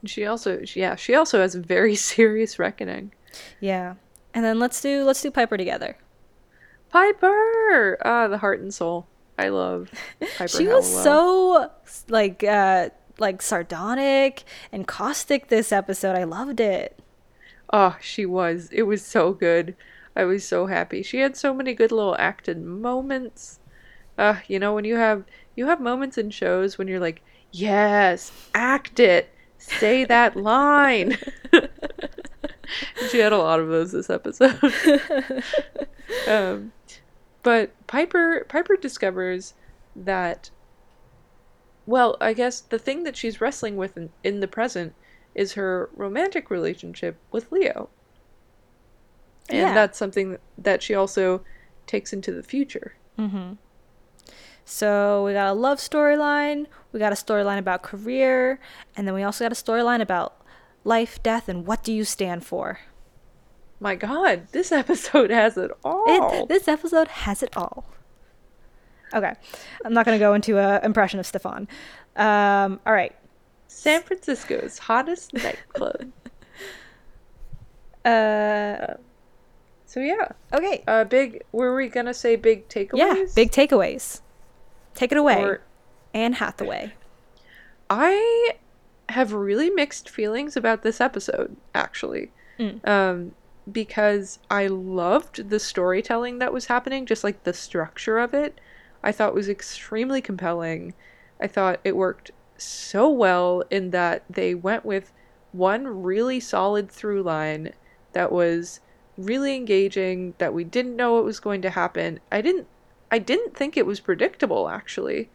[0.04, 3.12] She also, yeah, she also has a very serious reckoning.
[3.60, 3.94] Yeah.
[4.34, 5.96] And then let's do let's do Piper together.
[6.90, 9.06] Piper, ah, the heart and soul.
[9.38, 10.48] I love Piper.
[10.48, 11.70] she was so
[12.08, 16.16] like uh like sardonic and caustic this episode.
[16.16, 16.98] I loved it.
[17.72, 18.68] Oh, she was.
[18.72, 19.76] It was so good.
[20.14, 21.02] I was so happy.
[21.02, 23.60] She had so many good little acted moments.
[24.16, 28.32] Uh, you know, when you have you have moments in shows when you're like, yes,
[28.54, 31.16] act it, say that line.
[33.10, 34.58] she had a lot of those this episode.
[36.28, 36.72] um,
[37.42, 39.54] but Piper Piper discovers
[39.96, 40.50] that
[41.86, 44.94] well, I guess the thing that she's wrestling with in, in the present
[45.34, 47.88] is her romantic relationship with Leo.
[49.48, 49.74] And Yeah.
[49.74, 51.42] that's something that she also
[51.86, 52.94] takes into the future.
[54.70, 58.60] So we got a love storyline, we got a storyline about career,
[58.94, 60.36] and then we also got a storyline about
[60.84, 62.78] life, death, and what do you stand for?
[63.80, 66.04] My god, this episode has it all.
[66.06, 67.86] It, this episode has it all.
[69.14, 69.32] Okay,
[69.86, 71.66] I'm not gonna go into an impression of Stefan.
[72.14, 73.16] Um, all right.
[73.68, 76.12] San Francisco's hottest nightclub.
[78.04, 78.94] Uh,
[79.86, 80.82] So yeah, okay.
[80.86, 81.42] uh, big.
[81.52, 82.96] Were we gonna say big takeaways?
[82.98, 84.20] Yeah, big takeaways.
[84.98, 85.60] Take it away, Or-
[86.12, 86.92] Anne Hathaway.
[87.88, 88.54] I
[89.08, 92.32] have really mixed feelings about this episode, actually.
[92.58, 92.86] Mm.
[92.86, 93.32] Um,
[93.70, 98.60] because I loved the storytelling that was happening, just like the structure of it.
[99.04, 100.94] I thought was extremely compelling.
[101.40, 105.12] I thought it worked so well in that they went with
[105.52, 107.72] one really solid through line
[108.14, 108.80] that was
[109.16, 112.18] really engaging, that we didn't know what was going to happen.
[112.32, 112.66] I didn't
[113.10, 115.30] I didn't think it was predictable actually.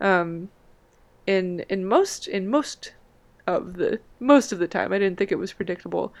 [0.00, 0.50] Um
[1.26, 2.94] in in most in most
[3.46, 6.12] of the most of the time I didn't think it was predictable.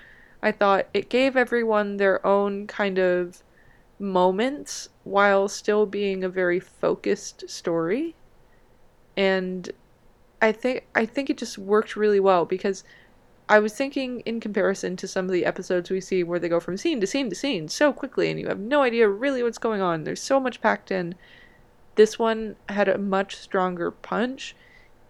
[0.42, 3.42] I thought it gave everyone their own kind of
[3.98, 8.14] moments while still being a very focused story.
[9.16, 9.70] And
[10.42, 12.84] I think I think it just worked really well because
[13.48, 16.58] I was thinking in comparison to some of the episodes we see where they go
[16.58, 19.58] from scene to scene to scene so quickly and you have no idea really what's
[19.58, 20.02] going on.
[20.02, 21.14] There's so much packed in.
[21.94, 24.56] This one had a much stronger punch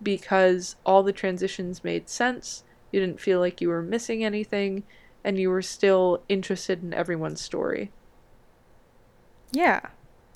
[0.02, 2.62] because all the transitions made sense.
[2.92, 4.84] You didn't feel like you were missing anything
[5.24, 7.90] and you were still interested in everyone's story.
[9.50, 9.80] Yeah.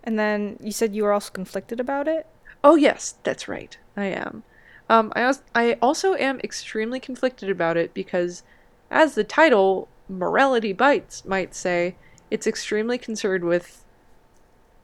[0.02, 2.26] And then you said you were also conflicted about it?
[2.64, 3.76] Oh yes, that's right.
[3.94, 4.42] I am.
[4.90, 8.42] Um, I also, I also am extremely conflicted about it because,
[8.90, 11.94] as the title "Morality Bites" might say,
[12.28, 13.84] it's extremely concerned with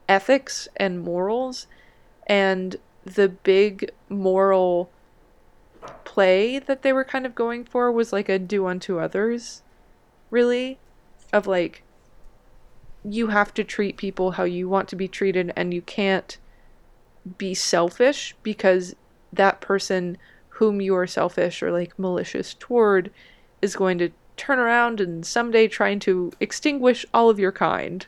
[0.09, 1.67] ethics and morals,
[2.29, 4.91] and the big moral
[6.05, 9.63] play that they were kind of going for was like a "do unto others,"
[10.31, 10.79] really,
[11.33, 11.83] of like
[13.05, 16.39] you have to treat people how you want to be treated, and you can't
[17.39, 18.95] be selfish because
[19.33, 20.19] that person
[20.51, 23.11] whom you are selfish or like malicious toward
[23.61, 28.07] is going to turn around and someday trying to extinguish all of your kind.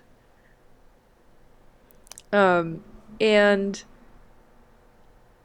[2.32, 2.84] Um,
[3.20, 3.82] and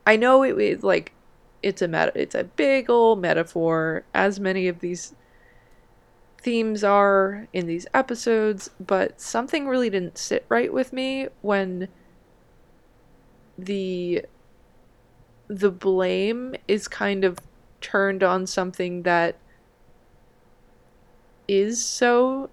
[0.05, 1.13] I know it was like
[1.61, 5.15] it's a meta- it's a big old metaphor, as many of these
[6.37, 11.87] themes are in these episodes, but something really didn't sit right with me when
[13.57, 14.25] the
[15.47, 17.39] the blame is kind of
[17.81, 19.37] turned on something that
[21.47, 22.49] is so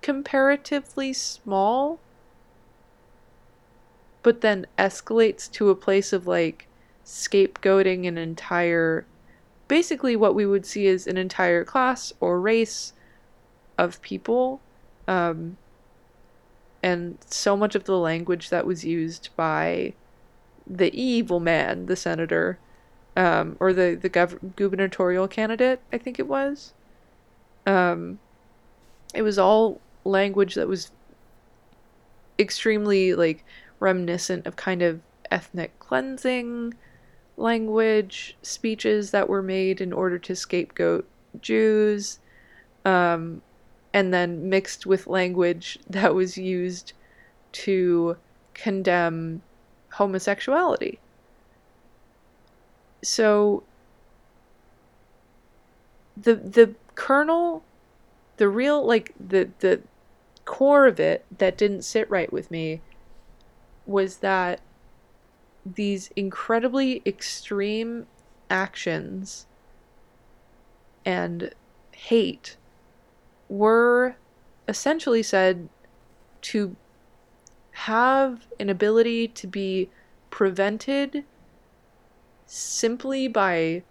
[0.00, 2.00] comparatively small
[4.22, 6.66] but then escalates to a place of like
[7.04, 9.06] scapegoating an entire
[9.68, 12.92] basically what we would see as an entire class or race
[13.78, 14.60] of people
[15.06, 15.56] um
[16.82, 19.94] and so much of the language that was used by
[20.66, 22.58] the evil man, the senator,
[23.16, 26.72] um, or the the gov- gubernatorial candidate, I think it was.
[27.66, 28.18] Um,
[29.14, 30.90] it was all language that was
[32.38, 33.44] extremely like
[33.78, 36.74] reminiscent of kind of ethnic cleansing
[37.36, 41.06] language, speeches that were made in order to scapegoat
[41.40, 42.18] Jews,
[42.84, 43.42] um,
[43.92, 46.92] and then mixed with language that was used
[47.52, 48.16] to
[48.54, 49.42] condemn
[49.92, 50.98] homosexuality.
[53.02, 53.62] So
[56.16, 57.62] the the kernel
[58.36, 59.80] the real like the the
[60.44, 62.80] core of it that didn't sit right with me
[63.86, 64.60] was that
[65.64, 68.06] these incredibly extreme
[68.50, 69.46] actions
[71.04, 71.52] and
[71.92, 72.56] hate
[73.48, 74.16] were
[74.68, 75.68] essentially said
[76.40, 76.76] to
[77.86, 79.90] have an ability to be
[80.30, 81.24] prevented
[82.46, 83.82] simply by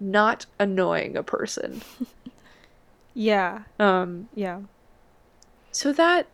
[0.00, 1.82] not annoying a person.
[3.18, 3.62] Yeah.
[3.78, 4.60] Um, Yeah.
[5.72, 6.26] so that,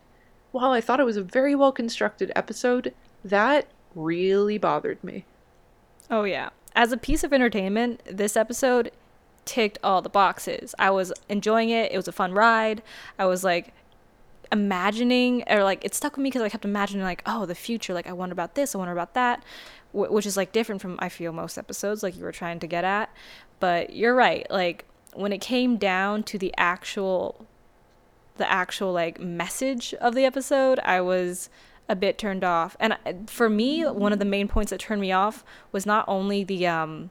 [0.51, 5.23] while I thought it was a very well constructed episode, that really bothered me.
[6.11, 6.49] Oh yeah.
[6.75, 8.91] As a piece of entertainment, this episode
[9.45, 10.75] ticked all the boxes.
[10.77, 11.93] I was enjoying it.
[11.93, 12.83] It was a fun ride.
[13.17, 13.73] I was like
[14.53, 17.93] imagining or like it stuck with me because I kept imagining like, oh, the future.
[17.93, 18.73] Like I wonder about this.
[18.73, 19.43] I wonder about that,
[19.91, 22.67] wh- which is like different from I feel most episodes, like you were trying to
[22.67, 23.09] get at.
[23.59, 24.49] But you're right.
[24.49, 27.45] Like when it came down to the actual
[28.37, 31.49] the actual like message of the episode, I was
[31.89, 32.77] a bit turned off.
[32.79, 32.95] And
[33.29, 36.67] for me, one of the main points that turned me off was not only the
[36.67, 37.09] um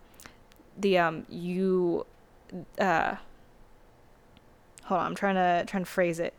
[0.78, 2.06] the um you
[2.78, 3.16] uh
[4.84, 6.34] hold on, I'm trying to trying to phrase it.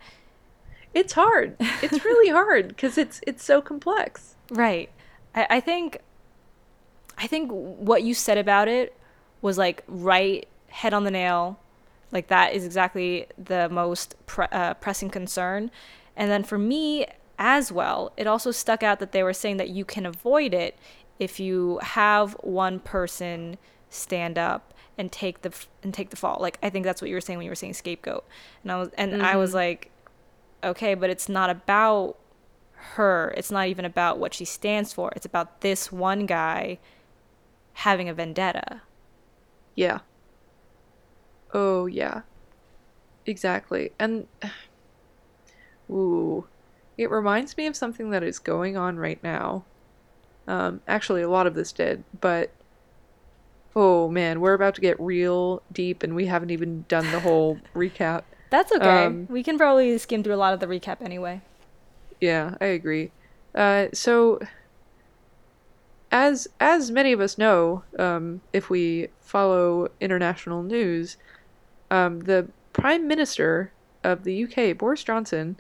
[0.94, 1.56] It's hard.
[1.82, 4.36] It's really hard because it's it's so complex.
[4.50, 4.90] Right.
[5.34, 6.00] I, I think
[7.18, 8.96] I think what you said about it
[9.42, 11.60] was like right head on the nail.
[12.12, 15.72] Like that is exactly the most pre- uh, pressing concern.
[16.16, 17.08] And then for me
[17.40, 20.78] as well, it also stuck out that they were saying that you can avoid it
[21.20, 23.58] if you have one person
[23.90, 26.38] stand up and take the f- and take the fall.
[26.40, 28.26] Like I think that's what you were saying when you were saying scapegoat.
[28.64, 29.90] And I was and I was like
[30.64, 32.18] okay, but it's not about
[32.74, 33.34] her.
[33.38, 35.12] It's not even about what she stands for.
[35.16, 36.80] It's about this one guy
[37.74, 38.82] having a vendetta.
[39.76, 40.00] Yeah.
[41.54, 42.22] Oh yeah.
[43.26, 43.92] Exactly.
[44.00, 44.28] And
[45.90, 46.46] ooh,
[46.98, 49.64] it reminds me of something that is going on right now.
[50.48, 52.52] Um, actually, a lot of this did, but
[53.76, 57.60] oh man, we're about to get real deep, and we haven't even done the whole
[57.76, 58.24] recap.
[58.54, 59.06] That's okay.
[59.06, 61.42] Um, we can probably skim through a lot of the recap anyway.
[62.22, 63.10] Yeah, I agree.
[63.56, 64.40] Uh, so,
[66.12, 71.18] as as many of us know, um, if we follow international news,
[71.90, 73.72] um, the Prime Minister
[74.04, 75.58] of the UK, Boris Johnson,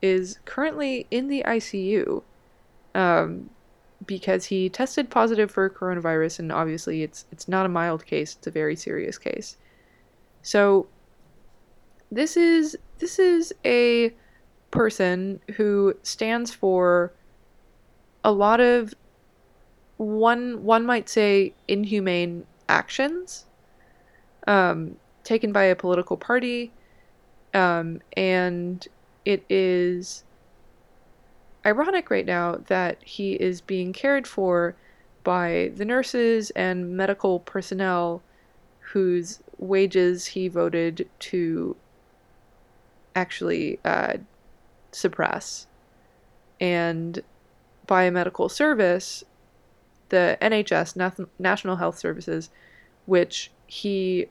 [0.00, 2.22] is currently in the ICU
[2.94, 3.50] um,
[4.06, 8.46] because he tested positive for coronavirus, and obviously it's it's not a mild case; it's
[8.46, 9.58] a very serious case.
[10.40, 10.86] So,
[12.10, 14.12] this is this is a
[14.70, 17.12] person who stands for
[18.24, 18.94] a lot of
[19.96, 23.46] one one might say inhumane actions
[24.46, 26.72] um, taken by a political party
[27.54, 28.88] um, and
[29.24, 30.24] it is
[31.66, 34.74] ironic right now that he is being cared for
[35.24, 38.22] by the nurses and medical personnel
[38.80, 41.76] whose wages he voted to
[43.14, 44.18] actually uh,
[44.92, 45.66] suppress.
[46.60, 47.22] And
[47.86, 49.24] biomedical service,
[50.10, 52.50] the NHS, Nath- National Health Services,
[53.06, 54.26] which he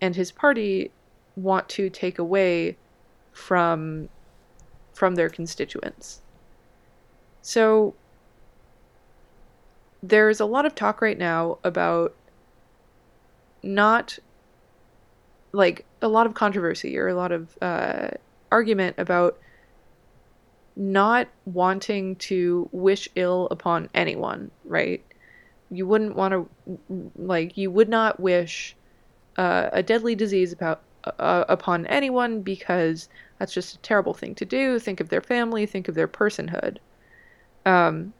[0.00, 0.90] and his party
[1.36, 2.76] want to take away
[3.32, 4.08] from
[4.92, 6.20] from their constituents.
[7.42, 7.94] So
[10.02, 12.14] there's a lot of talk right now about
[13.62, 14.18] not
[15.52, 18.08] like a lot of controversy or a lot of uh,
[18.50, 19.38] argument about
[20.76, 25.04] not wanting to wish ill upon anyone, right?
[25.70, 28.76] You wouldn't want to, like, you would not wish
[29.36, 33.08] uh, a deadly disease about uh, upon anyone because
[33.38, 34.78] that's just a terrible thing to do.
[34.78, 36.78] Think of their family, think of their personhood.
[37.64, 38.12] Um,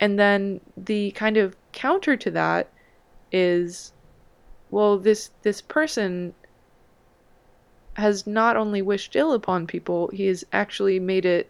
[0.00, 2.68] and then the kind of counter to that
[3.30, 3.92] is
[4.72, 6.34] well this this person
[7.94, 11.48] has not only wished ill upon people he has actually made it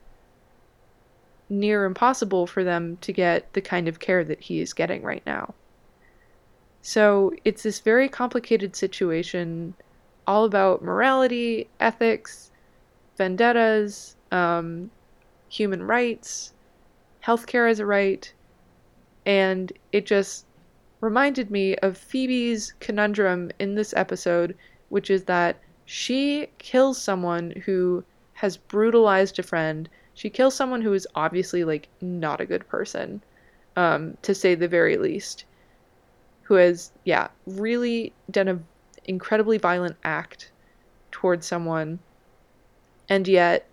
[1.52, 5.22] near impossible for them to get the kind of care that he is getting right
[5.26, 5.54] now.
[6.80, 9.74] So it's this very complicated situation
[10.26, 12.50] all about morality ethics
[13.18, 14.90] vendettas um,
[15.48, 16.52] human rights
[17.24, 18.32] healthcare as a right
[19.26, 20.46] and it just
[21.02, 24.56] reminded me of Phoebe's conundrum in this episode,
[24.88, 29.88] which is that she kills someone who has brutalized a friend.
[30.14, 33.20] She kills someone who is obviously like not a good person,
[33.76, 35.44] um, to say the very least.
[36.42, 38.64] Who has, yeah, really done an
[39.04, 40.52] incredibly violent act
[41.10, 41.98] towards someone.
[43.08, 43.66] And yet,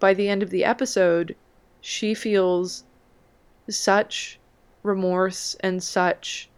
[0.00, 1.36] by the end of the episode,
[1.80, 2.82] she feels
[3.68, 4.39] such
[4.82, 6.48] remorse and such.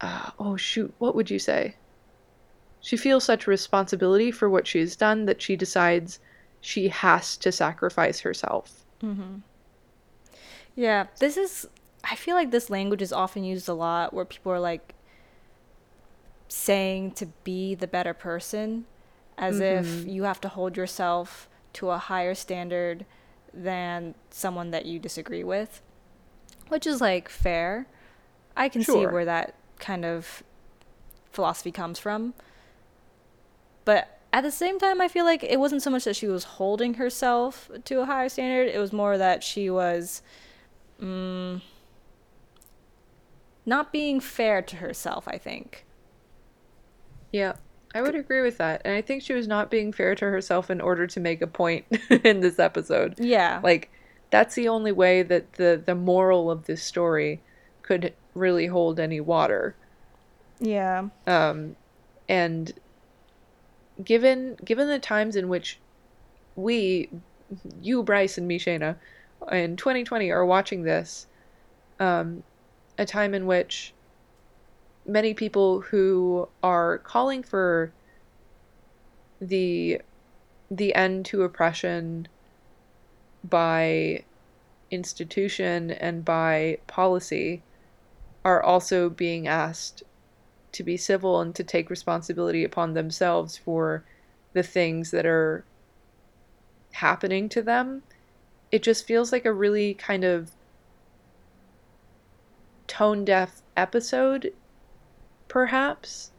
[0.00, 1.76] Uh, oh shoot what would you say?
[2.80, 6.18] She feels such responsibility for what she's done that she decides
[6.60, 8.84] she has to sacrifice herself.
[10.74, 11.66] Yeah, this is.
[12.04, 14.94] I feel like this language is often used a lot where people are like
[16.48, 18.84] saying to be the better person
[19.38, 23.04] as if you have to hold yourself to a higher standard
[23.52, 25.80] than someone that you disagree with,
[26.68, 27.86] which is like fair.
[28.56, 30.42] I can see where that kind of
[31.32, 32.34] philosophy comes from.
[33.84, 36.44] But at the same time, I feel like it wasn't so much that she was
[36.44, 40.22] holding herself to a higher standard, it was more that she was
[41.00, 41.60] mm,
[43.66, 45.84] not being fair to herself, I think.
[47.32, 47.54] Yeah,
[47.94, 48.82] I would agree with that.
[48.84, 51.46] And I think she was not being fair to herself in order to make a
[51.46, 53.14] point in this episode.
[53.18, 53.60] Yeah.
[53.62, 53.90] Like
[54.34, 57.40] that's the only way that the the moral of this story
[57.82, 59.76] could really hold any water.
[60.58, 61.04] yeah.
[61.28, 61.76] Um
[62.28, 62.72] and
[64.02, 65.78] given given the times in which
[66.56, 67.08] we
[67.80, 68.96] you Bryce and me Shayna
[69.52, 71.28] in 2020 are watching this
[72.00, 72.42] um
[72.98, 73.94] a time in which
[75.06, 77.92] many people who are calling for
[79.40, 80.00] the
[80.72, 82.26] the end to oppression
[83.48, 84.24] by
[84.90, 87.62] institution and by policy
[88.44, 90.02] are also being asked
[90.72, 94.04] to be civil and to take responsibility upon themselves for
[94.52, 95.64] the things that are
[96.92, 98.02] happening to them.
[98.70, 100.50] It just feels like a really kind of
[102.86, 104.52] tone deaf episode,
[105.48, 106.30] perhaps.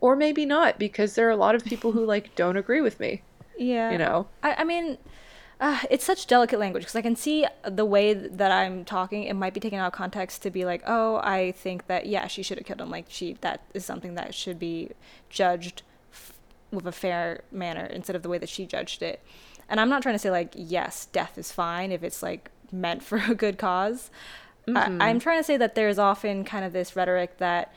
[0.00, 2.98] Or maybe not, because there are a lot of people who like don't agree with
[2.98, 3.22] me,
[3.58, 3.90] Yeah.
[3.90, 4.28] you know?
[4.42, 4.96] I, I mean,
[5.60, 9.24] uh, it's such delicate language because I can see the way that I'm talking.
[9.24, 12.26] It might be taken out of context to be like, oh, I think that yeah,
[12.28, 12.90] she should have killed him.
[12.90, 14.90] Like she, that is something that should be
[15.28, 15.82] judged
[16.12, 16.32] f-
[16.70, 19.20] with a fair manner instead of the way that she judged it.
[19.68, 23.02] And I'm not trying to say like yes, death is fine if it's like meant
[23.04, 24.10] for a good because
[24.66, 27.72] I, I'm trying to say that there's often kind of this rhetoric that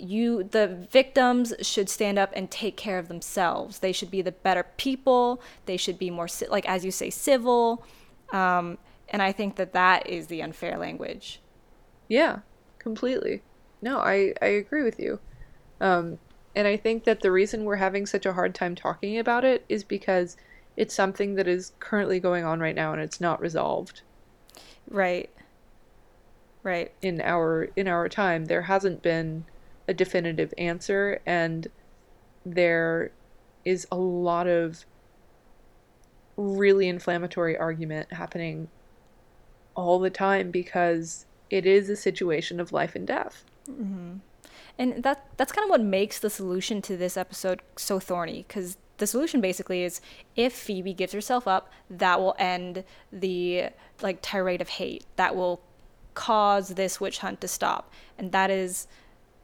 [0.00, 4.32] you the victims should stand up and take care of themselves they should be the
[4.32, 7.84] better people they should be more like as you say civil
[8.32, 8.78] um,
[9.08, 11.40] and i think that that is the unfair language
[12.08, 12.40] Yeah,
[12.78, 13.42] completely.
[13.82, 15.20] No, I, I agree with you.
[15.80, 16.18] Um,
[16.54, 19.64] and I think that the reason we're having such a hard time talking about it
[19.68, 20.36] is because
[20.76, 24.02] it's something that is currently going on right now and it's not resolved
[24.90, 25.30] right
[26.62, 28.46] right in our in our time.
[28.46, 29.44] There hasn't been
[29.88, 31.68] a definitive answer and
[32.44, 33.10] there
[33.64, 34.84] is a lot of
[36.36, 38.68] really inflammatory argument happening
[39.74, 43.44] all the time because it is a situation of life and death.
[43.68, 44.16] Mm-hmm.
[44.78, 48.78] and that that's kind of what makes the solution to this episode so thorny because
[48.96, 50.00] the solution basically is
[50.36, 52.82] if phoebe gives herself up that will end
[53.12, 53.66] the
[54.00, 55.60] like tirade of hate that will
[56.14, 58.86] cause this witch hunt to stop and that is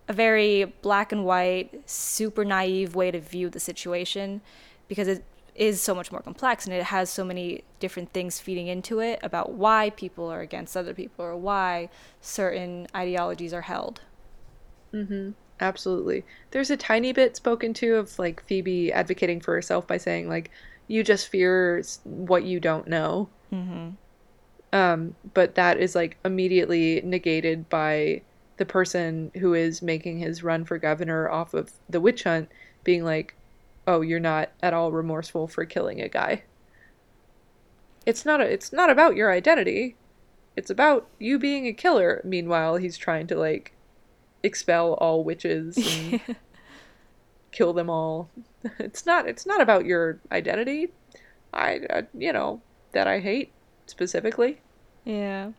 [0.09, 4.41] a very black and white super naive way to view the situation
[4.89, 5.25] because it
[5.55, 9.21] is so much more complex and it has so many different things feeding into it
[9.23, 11.89] about why people are against other people or why
[12.21, 14.01] certain ideologies are held
[15.61, 16.25] Absolutely.
[16.51, 20.51] There's a tiny bit spoken to of like Phoebe advocating for herself by saying like
[20.89, 23.29] you just fear what you don't know.
[23.53, 23.91] Mm-hmm.
[24.73, 28.23] Um, but that is like immediately negated by
[28.57, 32.49] the person who is making his run for governor off of the witch hunt
[32.85, 33.35] being like,
[33.87, 36.45] "Oh, you're not at all remorseful for killing a guy."
[38.07, 39.97] It's not a, it's not about your identity.
[40.57, 42.21] It's about you being a killer.
[42.25, 43.73] Meanwhile, he's trying to like
[44.43, 46.21] expel all witches and
[47.51, 48.31] kill them all.
[48.79, 50.91] It's not it's not about your identity.
[51.53, 53.53] I uh, you know that I hate
[53.87, 54.63] specifically.
[55.05, 55.51] Yeah.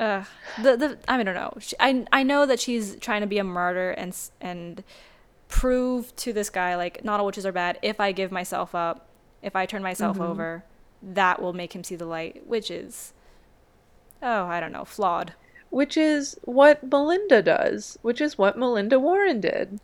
[0.00, 0.24] Uh,
[0.62, 1.54] the the I mean, I don't know.
[1.60, 4.82] She, I I know that she's trying to be a martyr and and
[5.48, 7.78] prove to this guy like not all witches are bad.
[7.82, 9.08] If I give myself up,
[9.42, 10.64] if I turn myself over,
[11.02, 13.12] that will make him see the light, which is
[14.22, 15.34] oh I don't know flawed.
[15.70, 19.80] which is what Melinda does, which is what Melinda Warren did.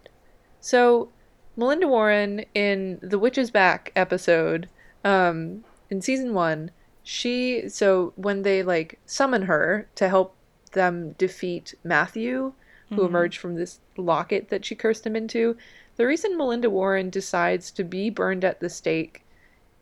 [0.60, 1.10] So,
[1.56, 4.68] Melinda Warren in the Witch's Back episode,
[5.04, 6.70] um, in season one,
[7.08, 10.34] she so when they like summon her to help
[10.72, 12.52] them defeat Matthew,
[12.90, 15.56] who emerged from this locket that she cursed him into,
[15.94, 19.24] the reason Melinda Warren decides to be burned at the stake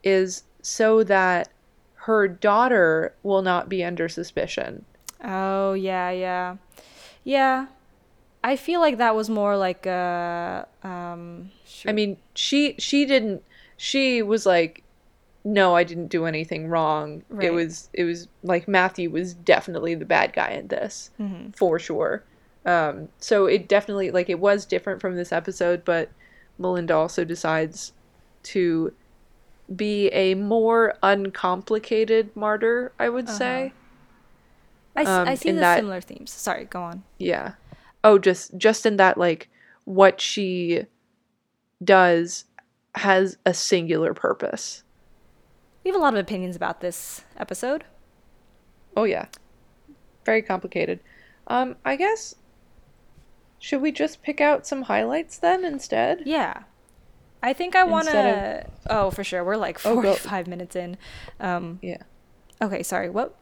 [0.03, 1.49] is so that
[1.95, 4.85] her daughter will not be under suspicion.
[5.25, 6.57] Oh yeah, yeah,
[7.25, 7.66] yeah.
[8.45, 10.68] I feel like that was more like a.
[10.83, 11.51] Um,
[11.87, 13.43] I mean, she she didn't.
[13.79, 14.84] She was like,
[15.45, 17.47] "No, I didn't do anything wrong." Right.
[17.49, 21.51] It was it was like Matthew was definitely the bad guy in this Mm-hmm.
[21.51, 22.25] for sure.
[22.67, 26.11] Um, so it definitely like it was different from this episode, but
[26.59, 27.93] Melinda also decides
[28.45, 28.93] to
[29.75, 32.93] be a more uncomplicated martyr.
[32.99, 33.73] I would say.
[34.97, 36.31] I, um, I see the that- similar themes.
[36.33, 37.03] Sorry, go on.
[37.19, 37.55] Yeah.
[38.05, 39.49] Oh, just just in that like
[39.85, 40.85] what she
[41.83, 42.45] does
[42.95, 44.83] has a singular purpose.
[45.85, 47.85] We have a lot of opinions about this episode.
[48.97, 49.26] Oh yeah.
[50.24, 51.01] Very complicated.
[51.47, 52.35] Um I guess
[53.59, 56.22] should we just pick out some highlights then instead?
[56.26, 56.64] Yeah.
[57.43, 58.16] I think I want to.
[58.18, 59.45] Instead Oh, for sure.
[59.45, 60.97] We're like Oh, go- 45 minutes in.
[61.41, 61.99] Um, Yeah.
[62.61, 63.11] okay, sorry.
[63.11, 63.35] What?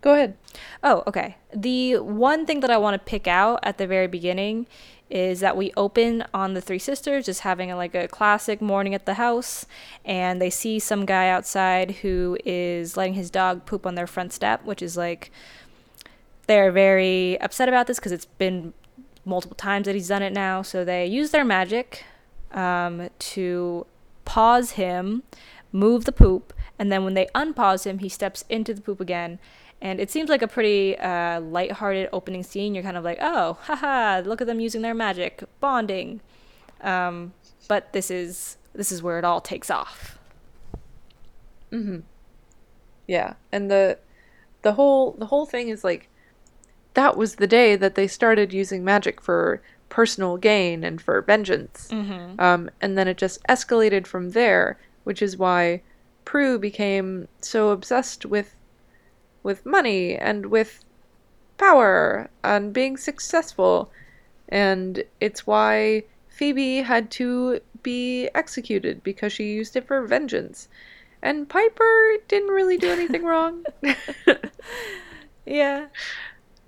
[0.00, 0.36] Go ahead.
[0.82, 1.36] Oh, okay.
[1.54, 4.66] The one thing that I want to pick out at the very beginning
[5.10, 8.94] is that we open on the three sisters just having a, like a classic morning
[8.94, 9.66] at the house,
[10.04, 14.32] and they see some guy outside who is letting his dog poop on their front
[14.32, 15.30] step, which is like
[16.46, 18.72] they're very upset about this because it's been
[19.24, 20.62] multiple times that he's done it now.
[20.62, 22.04] So they use their magic
[22.52, 23.86] um, to
[24.24, 25.24] pause him,
[25.72, 29.38] move the poop, and then when they unpause him, he steps into the poop again.
[29.82, 32.74] And it seems like a pretty uh, lighthearted opening scene.
[32.74, 36.20] You're kind of like, oh, haha, look at them using their magic, bonding.
[36.82, 37.32] Um,
[37.68, 40.18] but this is this is where it all takes off.
[43.06, 43.34] Yeah.
[43.52, 43.98] And the
[44.62, 46.08] the whole the whole thing is like
[46.94, 51.88] that was the day that they started using magic for personal gain and for vengeance.
[52.38, 55.82] Um, and then it just escalated from there, which is why
[56.24, 58.56] Prue became so obsessed with
[59.42, 60.84] with money and with
[61.58, 63.90] power and being successful.
[64.48, 70.68] And it's why Phoebe had to be executed because she used it for vengeance.
[71.22, 73.64] And Piper didn't really do anything wrong.
[75.46, 75.86] Yeah,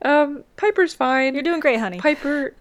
[0.02, 1.34] um, Piper's fine.
[1.34, 1.98] you're doing great, honey.
[2.00, 2.54] Piper.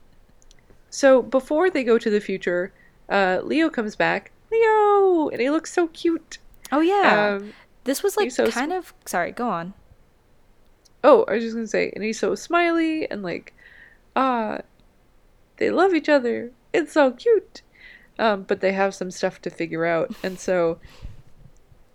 [0.90, 2.74] So before they go to the future,
[3.10, 4.32] uh, Leo comes back.
[4.52, 6.38] Leo, and he looks so cute.
[6.72, 7.54] oh yeah, Um,
[7.86, 8.94] this was like so kind of.
[9.06, 9.74] Sorry, go on.
[11.04, 13.54] Oh, I was just gonna say, and he's so smiley and like,
[14.16, 14.60] ah,
[15.58, 16.52] they love each other.
[16.74, 17.62] It's so cute.
[18.20, 20.80] Um, but they have some stuff to figure out, and so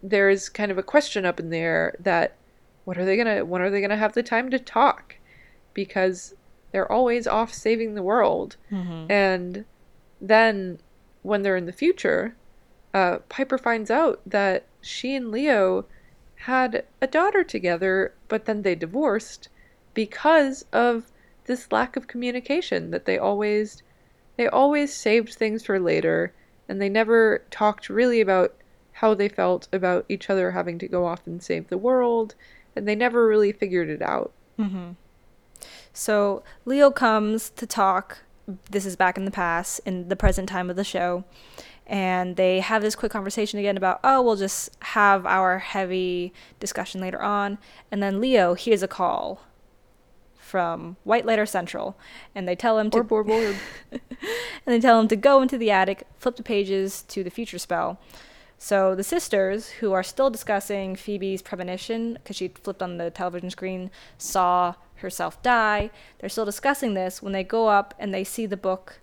[0.02, 2.34] there's kind of a question up in there that
[2.84, 5.16] what are they gonna when are they gonna have the time to talk
[5.74, 6.34] because
[6.72, 8.57] they're always off saving the world
[9.11, 9.64] and
[10.20, 10.78] then
[11.22, 12.34] when they're in the future
[12.94, 15.84] uh, piper finds out that she and leo
[16.41, 19.49] had a daughter together but then they divorced
[19.95, 21.11] because of
[21.47, 23.82] this lack of communication that they always
[24.37, 26.32] they always saved things for later
[26.68, 28.55] and they never talked really about
[28.93, 32.34] how they felt about each other having to go off and save the world
[32.74, 34.93] and they never really figured it out mm-hmm.
[35.97, 38.18] So Leo comes to talk.
[38.70, 41.24] This is back in the past, in the present time of the show.
[41.87, 47.01] And they have this quick conversation again about, oh, we'll just have our heavy discussion
[47.01, 47.59] later on.
[47.91, 49.41] And then Leo hears a call
[50.37, 51.97] from Whitelighter Central.
[52.34, 53.57] And they tell him to or board board
[53.93, 54.01] and
[54.66, 58.01] they tell him to go into the attic, flip the pages to the future spell.
[58.59, 63.51] So the sisters, who are still discussing Phoebe's premonition, because she flipped on the television
[63.51, 65.91] screen, saw herself die.
[66.18, 69.01] They're still discussing this when they go up and they see the book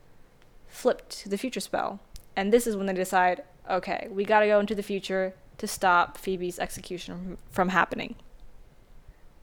[0.68, 2.00] flipped to the future spell.
[2.36, 5.68] And this is when they decide, okay, we got to go into the future to
[5.68, 8.16] stop Phoebe's execution from, happening.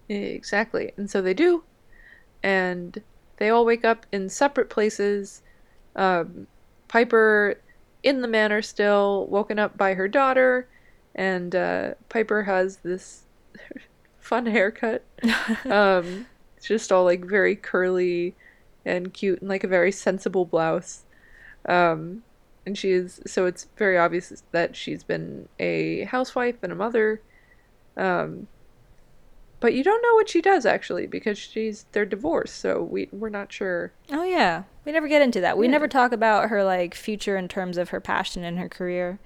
[0.08, 0.92] Exactly.
[0.96, 1.62] And so they do.
[2.42, 3.00] And
[3.36, 5.42] they all wake up in separate places.
[5.94, 6.46] Um,
[6.88, 7.60] Piper
[8.02, 10.68] in the manor still, woken up by her daughter.
[11.14, 13.22] And uh, Piper has this
[14.20, 15.04] fun haircut.
[15.64, 16.26] um,
[16.56, 18.34] it's just all like very curly
[18.84, 21.04] and cute and like a very sensible blouse.
[21.66, 22.22] Um,
[22.70, 27.20] and she is, so it's very obvious that she's been a housewife and a mother.
[27.96, 28.46] Um,
[29.58, 33.28] but you don't know what she does actually because she's they're divorced, so we we're
[33.28, 33.92] not sure.
[34.12, 34.62] Oh, yeah.
[34.84, 35.58] We never get into that.
[35.58, 35.72] We Yeah.
[35.72, 39.18] never talk about her, like, future in terms of her passion and her career.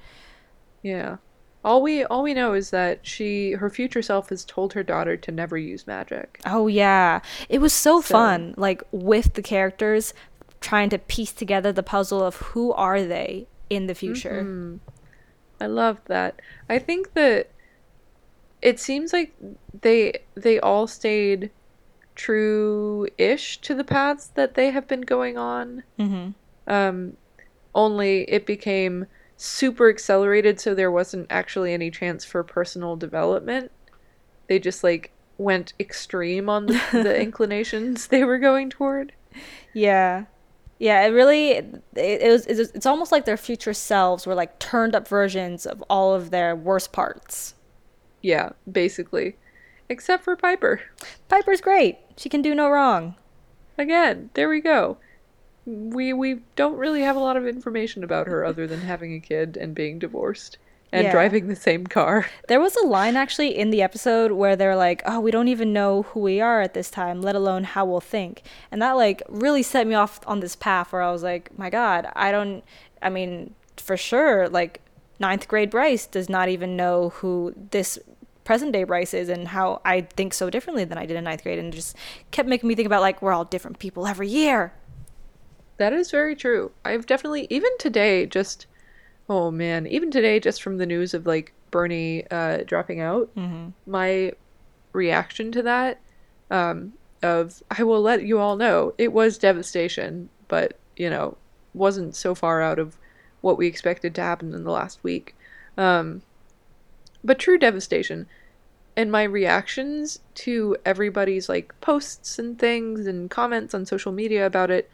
[0.83, 1.19] Yeah.
[1.65, 5.17] All we all we know is that she her future self has told her daughter
[5.17, 6.41] to never use magic.
[6.45, 7.21] Oh yeah.
[7.49, 10.13] It was so, So- fun like with the characters
[10.61, 14.79] trying to piece together the puzzle of who are they in the future.
[15.61, 16.41] I love that.
[16.69, 17.51] I think that
[18.61, 19.35] it seems like
[19.83, 21.51] they they all stayed
[22.15, 25.83] true-ish to the paths that they have been going on.
[25.99, 26.31] Mm-hmm.
[26.67, 27.17] Um,
[27.75, 33.71] only it became super accelerated, so there wasn't actually any chance for personal development.
[34.49, 39.13] They just like went extreme on the, the inclinations they were going toward.
[39.73, 40.25] Yeah.
[40.85, 44.59] Yeah, it really it, it was it's, it's almost like their future selves were like
[44.59, 47.55] turned up versions of all of their worst parts.
[48.21, 49.37] Yeah, basically.
[49.89, 50.83] Except for Piper.
[51.31, 52.01] Piper's great.
[52.19, 53.15] She can do no wrong.
[53.79, 54.99] Again, there we go.
[55.65, 59.21] We we don't really have a lot of information about her other than having a
[59.21, 60.59] kid and being divorced
[60.95, 61.13] and Yeah.
[61.13, 62.27] driving the same car.
[62.49, 65.73] There was a line actually in the episode where they're like, "Oh, we don't even
[65.73, 69.23] know who we are at this time, let alone how we'll think." And that like
[69.29, 72.63] really set me off on this path where I was like, "My god, I don't
[73.03, 74.81] I mean, for sure like
[75.21, 77.99] ninth grade Bryce does not even know who this
[78.45, 81.43] present day Bryce is and how I think so differently than I did in ninth
[81.43, 81.97] grade and just
[82.31, 84.73] kept making me think about like we're all different people every year.
[85.79, 86.71] That is very true.
[86.85, 88.67] I've definitely even today just
[89.29, 93.31] oh man, even today just from the news of like Bernie uh dropping out,
[93.87, 94.33] my
[94.93, 96.01] reaction to that
[96.51, 101.37] um of I will let you all know it was devastation, but you know,
[101.73, 102.97] wasn't so far out of
[103.41, 105.35] what we expected to happen in the last week.
[105.77, 106.23] Um
[107.25, 108.27] but true devastation.
[108.97, 114.71] And my reactions to everybody's like posts and things and comments on social media about
[114.71, 114.89] it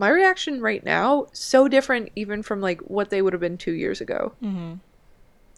[0.00, 3.72] my reaction right now so different even from like what they would have been two
[3.72, 4.32] years ago.
[4.42, 4.74] Mm-hmm.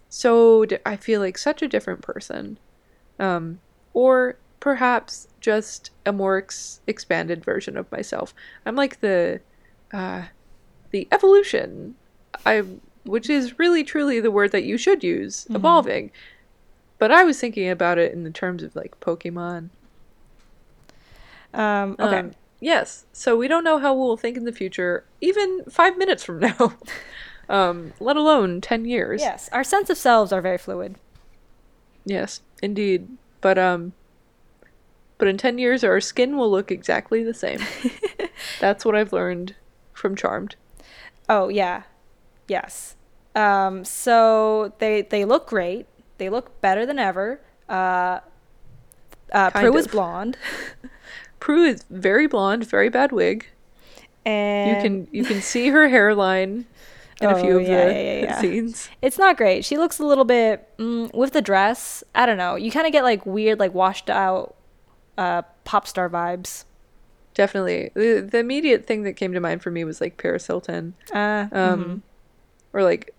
[0.08, 2.58] so di- i feel like such a different person.
[3.18, 3.60] Um
[3.94, 8.34] or perhaps just a more ex- expanded version of myself.
[8.66, 9.40] I'm like the
[9.92, 10.24] uh
[10.90, 11.94] the evolution.
[12.44, 12.64] I
[13.04, 16.10] which is really truly the word that you should use evolving.
[16.98, 19.70] But i was thinking about it in the terms of like pokemon.
[21.54, 22.18] Um okay.
[22.18, 22.32] Um,
[22.62, 23.04] yes.
[23.12, 26.74] So we don't know how we'll think in the future, even five minutes from now,
[27.50, 29.20] um, let alone 10 years.
[29.20, 30.96] yes, our sense of selves are very fluid.
[32.06, 33.08] Yes, indeed.
[33.42, 33.92] But, um,
[35.18, 37.60] but in 10 years, our skin will look exactly the same.
[38.60, 39.54] That's what I've learned
[39.92, 40.56] from Charmed.
[41.28, 41.84] Oh yeah,
[42.48, 42.96] yes.
[43.34, 45.86] Um, so they they look great.
[46.18, 47.40] They look better than ever.
[47.68, 48.20] Uh,
[49.32, 50.36] uh, Prue is blonde,
[51.42, 53.46] Prue is very blonde, very bad wig.
[54.24, 56.66] and You can you can see her hairline
[57.20, 58.88] in a few Oh, of yeah, the yeah, yeah, scenes.
[59.02, 59.64] It's not great.
[59.64, 62.04] She looks a little bit mm, with the dress.
[62.14, 62.54] I don't know.
[62.54, 64.54] You kind of get like weird, like washed out
[65.18, 66.64] uh, pop star vibes.
[67.34, 67.90] Definitely.
[67.94, 70.94] The, the immediate thing that came to mind for me was like Paris Hilton.
[71.12, 72.04] Uh, um,
[72.72, 73.16] or like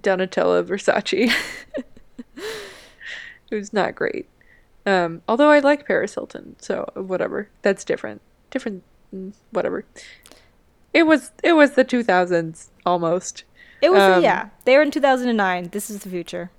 [0.00, 1.30] Donatella Versace,
[3.50, 4.30] it was not great.
[4.86, 7.48] Um, although I like Paris Hilton, so whatever.
[7.62, 8.22] That's different.
[8.50, 8.84] Different,
[9.14, 9.84] mm, whatever.
[10.94, 13.44] It was it was the two thousands almost.
[13.82, 14.50] it was um, yeah.
[14.64, 15.70] They were in 2009.
[15.72, 16.50] This is the future.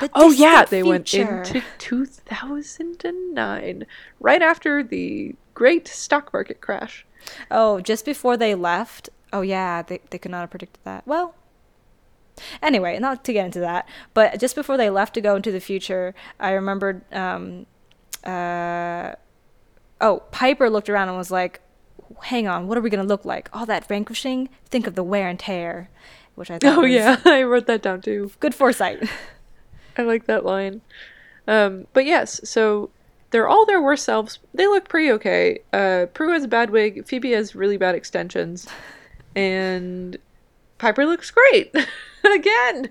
[0.00, 3.86] The Oh yeah, they went into two thousand and nine,
[4.20, 7.04] right after the great stock market crash.
[7.50, 9.08] Oh, just before they left.
[9.32, 11.06] Oh yeah, they they could not have predicted that.
[11.06, 11.34] Well,
[12.62, 15.60] anyway, not to get into that, but just before they left to go into the
[15.60, 17.02] future, I remembered.
[17.12, 17.66] Um,
[18.24, 19.12] uh,
[20.00, 21.60] oh, Piper looked around and was like,
[22.24, 23.48] "Hang on, what are we gonna look like?
[23.52, 24.48] All that vanquishing?
[24.66, 25.90] Think of the wear and tear."
[26.34, 28.30] Which I thought Oh yeah, I wrote that down too.
[28.40, 29.08] good foresight.
[29.98, 30.80] I like that line.
[31.48, 32.90] Um, but yes, so
[33.30, 34.38] they're all their worst selves.
[34.54, 35.60] They look pretty okay.
[35.72, 37.06] Uh, Prue has a bad wig.
[37.06, 38.68] Phoebe has really bad extensions,
[39.34, 40.16] and
[40.78, 41.74] Piper looks great
[42.24, 42.90] again.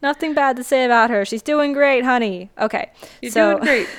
[0.00, 1.24] Nothing bad to say about her.
[1.24, 2.50] She's doing great, honey.
[2.58, 2.90] Okay,
[3.20, 3.88] You're so doing great.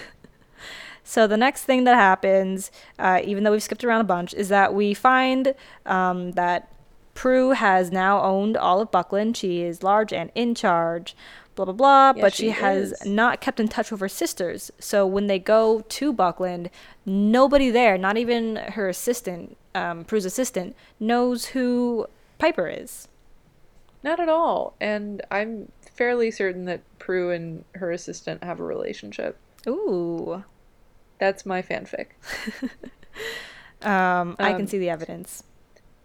[1.09, 4.49] So the next thing that happens, uh, even though we've skipped around a bunch, is
[4.49, 5.55] that we find
[5.87, 6.71] um, that
[7.15, 9.35] Prue has now owned all of Buckland.
[9.35, 11.15] She is large and in charge,
[11.55, 12.13] blah blah blah.
[12.15, 13.05] Yes, but she, she has is.
[13.07, 14.69] not kept in touch with her sisters.
[14.77, 16.69] So when they go to Buckland,
[17.07, 22.05] nobody there, not even her assistant, um, Prue's assistant, knows who
[22.39, 23.07] Piper is.
[24.03, 24.75] Not at all.
[24.81, 29.37] And I'm fairly certain that Prue and her assistant have a relationship.
[29.67, 30.43] Ooh.
[31.19, 32.07] That's my fanfic.
[33.81, 35.43] Um, I can Um, see the evidence.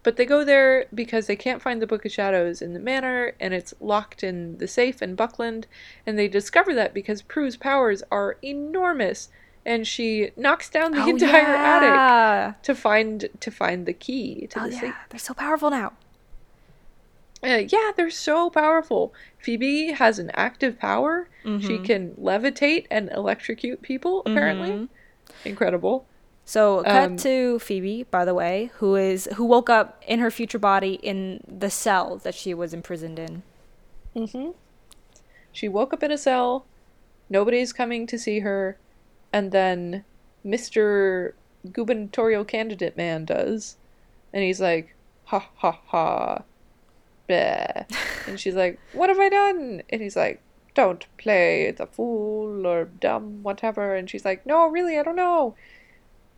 [0.05, 3.33] But they go there because they can't find the Book of Shadows in the manor,
[3.41, 5.67] and it's locked in the safe in Buckland.
[6.07, 9.29] And they discover that because Prue's powers are enormous,
[9.67, 14.61] and she knocks down the Oh, entire attic to find to find the key to
[14.61, 14.95] Oh the yeah, safe.
[15.11, 15.95] they're so powerful now.
[17.45, 19.13] Uh, yeah, they're so powerful.
[19.39, 21.29] Phoebe has an active power.
[21.45, 21.85] She Mm-hmm.
[21.85, 24.89] can levitate and electrocute people, apparently.
[25.45, 26.07] Incredible.
[26.47, 30.31] So cut Um, to Phoebe, by the way, who is who woke up in her
[30.31, 33.43] future body in the cell that she was imprisoned in.
[34.17, 34.51] Mm-hmm.
[35.53, 36.67] She woke up in a cell.
[37.31, 38.77] Nobody's coming to see her.
[39.33, 40.05] And then
[40.45, 41.33] Mr.
[41.73, 43.77] Gubernatorial Candidate Man does.
[44.33, 46.43] And he's like, ha ha ha.
[47.29, 47.87] Bleh.
[48.27, 49.83] and she's like, what have I done?
[49.91, 50.43] And he's like,
[50.75, 53.95] don't play the fool or dumb, whatever.
[53.95, 55.55] And she's like, no, really, I don't know.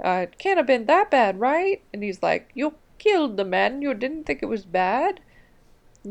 [0.05, 1.83] Uh, it can't have been that bad, right?
[1.93, 3.81] And he's like, you killed the man.
[3.81, 5.21] You didn't think it was bad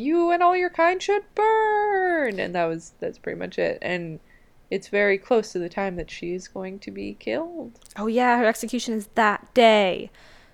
[0.01, 4.19] you and all your kind should burn and that was that's pretty much it and
[4.69, 8.45] it's very close to the time that she's going to be killed Oh yeah, her
[8.45, 10.09] execution is that day.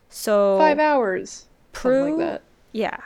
[0.10, 2.42] So five hours Prue, like that
[2.72, 3.00] yeah,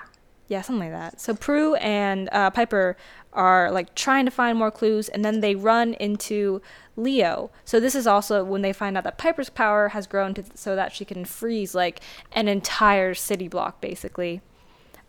[0.48, 1.20] yeah, something like that.
[1.20, 2.96] So Prue and uh, Piper
[3.34, 6.62] are like trying to find more clues, and then they run into
[6.96, 7.52] Leo.
[7.66, 10.76] So this is also when they find out that Piper's power has grown to so
[10.76, 12.00] that she can freeze like
[12.32, 14.42] an entire city block, basically.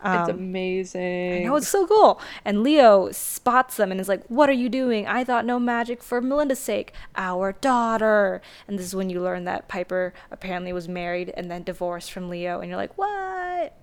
[0.03, 2.19] it's Um, amazing I know it's so cool.
[2.43, 5.07] And Leo spots them and is like, "What are you doing?
[5.07, 9.45] I thought no magic for Melinda's sake, our daughter." And this is when you learn
[9.45, 13.73] that Piper apparently was married and then divorced from Leo, and you're like, "What?"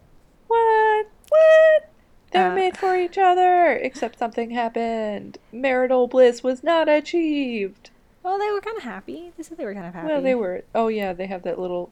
[0.47, 1.91] what what
[2.31, 7.91] they're Uh, made for each other except something happened marital bliss was not achieved
[8.23, 9.33] Well, they were kind of happy.
[9.37, 10.09] They said they were kind of happy.
[10.09, 11.91] well they were oh yeah they have that little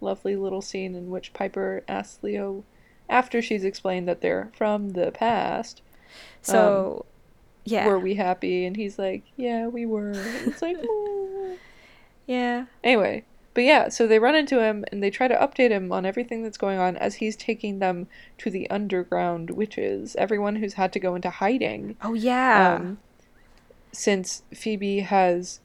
[0.00, 2.64] lovely little scene in which piper asks leo
[3.08, 5.82] after she's explained that they're from the past
[6.42, 7.04] So,
[7.64, 8.64] yeah, were we happy?
[8.64, 10.12] And he's like, yeah, we were.
[10.46, 11.56] It's like, "Oh."
[12.26, 13.24] yeah, anyway.
[13.58, 16.44] But yeah, so they run into him and they try to update him on everything
[16.44, 18.06] that's going on as he's taking them
[18.38, 22.98] to the underground witches, everyone who's had to go into hiding oh yeah, um,
[23.90, 25.58] since Phoebe has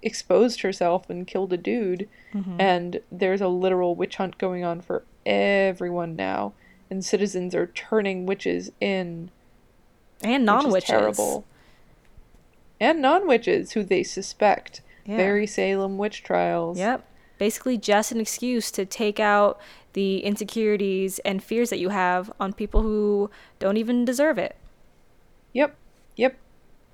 [0.00, 2.08] exposed herself and killed a dude.
[2.32, 2.58] Mm-hmm.
[2.58, 6.54] And there's a literal witch hunt going on for everyone now.
[6.88, 9.30] And citizens are turning witches in
[10.24, 10.88] and non witches.
[10.88, 11.44] terrible.
[12.80, 14.80] And non witches who they suspect.
[15.04, 15.16] Yeah.
[15.16, 16.78] Very Salem witch trials.
[16.78, 17.04] Yep.
[17.38, 19.60] Basically, just an excuse to take out
[19.94, 24.56] the insecurities and fears that you have on people who don't even deserve it.
[25.52, 25.74] Yep.
[26.16, 26.36] Yep.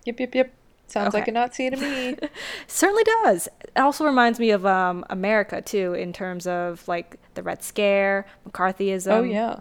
[0.04, 0.20] Yep.
[0.20, 0.34] Yep.
[0.34, 0.54] Yep.
[0.86, 2.16] Sounds like a Nazi to me.
[2.66, 3.46] Certainly does.
[3.62, 8.24] It also reminds me of um, America too, in terms of like the Red Scare,
[8.48, 9.12] McCarthyism.
[9.12, 9.60] oh yeah.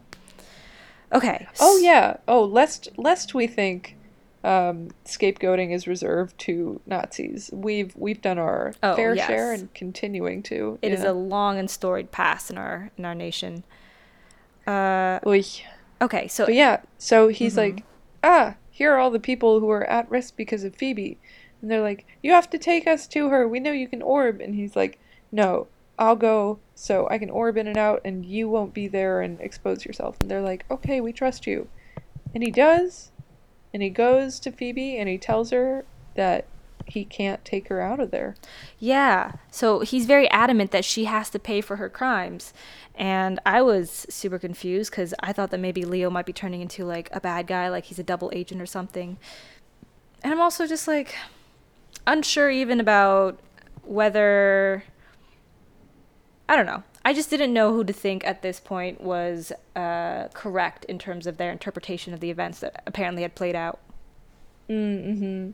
[1.11, 1.47] Okay.
[1.59, 2.17] Oh yeah.
[2.29, 3.96] Oh, lest lest we think
[4.43, 7.49] um, scapegoating is reserved to Nazis.
[7.53, 9.27] We've we've done our Oh, fair yes.
[9.27, 10.79] share and continuing to.
[10.81, 11.11] It is yeah.
[11.11, 13.63] a long and storied past in our in our nation.
[14.65, 15.43] Uh, Oy.
[16.01, 17.75] okay, so But yeah, so he's Mm-hmm.
[17.77, 17.83] like,
[18.23, 21.17] ah, here are all the people who are at risk because of Phoebe.
[21.61, 23.47] And they're like, you have to take us to her.
[23.47, 24.39] We know you can orb.
[24.41, 24.99] And he's like,
[25.31, 25.67] no,
[25.97, 29.39] I'll go so I can orb in and out and you won't be there and
[29.41, 30.17] expose yourself.
[30.21, 31.67] And they're like, okay, we trust you.
[32.35, 33.11] And he does.
[33.73, 36.45] And he goes to Phoebe and he tells her that
[36.85, 38.35] he can't take her out of there.
[38.79, 39.33] Yeah.
[39.51, 42.53] So he's very adamant that she has to pay for her crimes.
[42.95, 46.85] And I was super confused because I thought that maybe Leo might be turning into
[46.85, 49.17] like a bad guy, like he's a double agent or something.
[50.23, 51.15] And I'm also just like
[52.07, 53.39] unsure even about
[53.83, 54.83] whether.
[56.49, 56.83] I don't know.
[57.07, 61.25] I just didn't know who to think at this point was uh, correct in terms
[61.25, 63.79] of their interpretation of the events that apparently had played out.
[64.69, 65.51] Mm-hmm.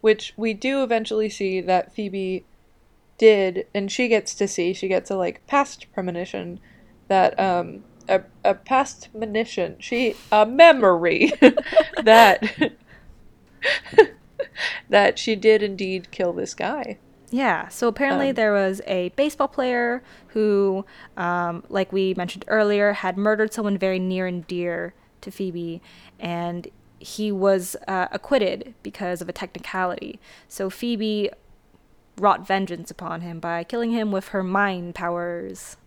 [0.00, 2.44] Which we do eventually see that Phoebe
[3.18, 6.60] did, and she gets to see, she gets a like past premonition
[7.08, 11.32] that um a, a past premonition, she a memory
[12.04, 12.74] that
[14.88, 16.98] that she did indeed kill this guy.
[17.34, 20.84] Yeah, so apparently Um, there was a baseball player who,
[21.16, 25.80] um, like we mentioned earlier, had murdered someone very near and dear to Phoebe,
[26.20, 26.68] and
[26.98, 30.20] he was uh, acquitted because of a technicality.
[30.46, 31.30] So Phoebe
[32.18, 35.78] wrought vengeance upon him by killing him with her mind powers.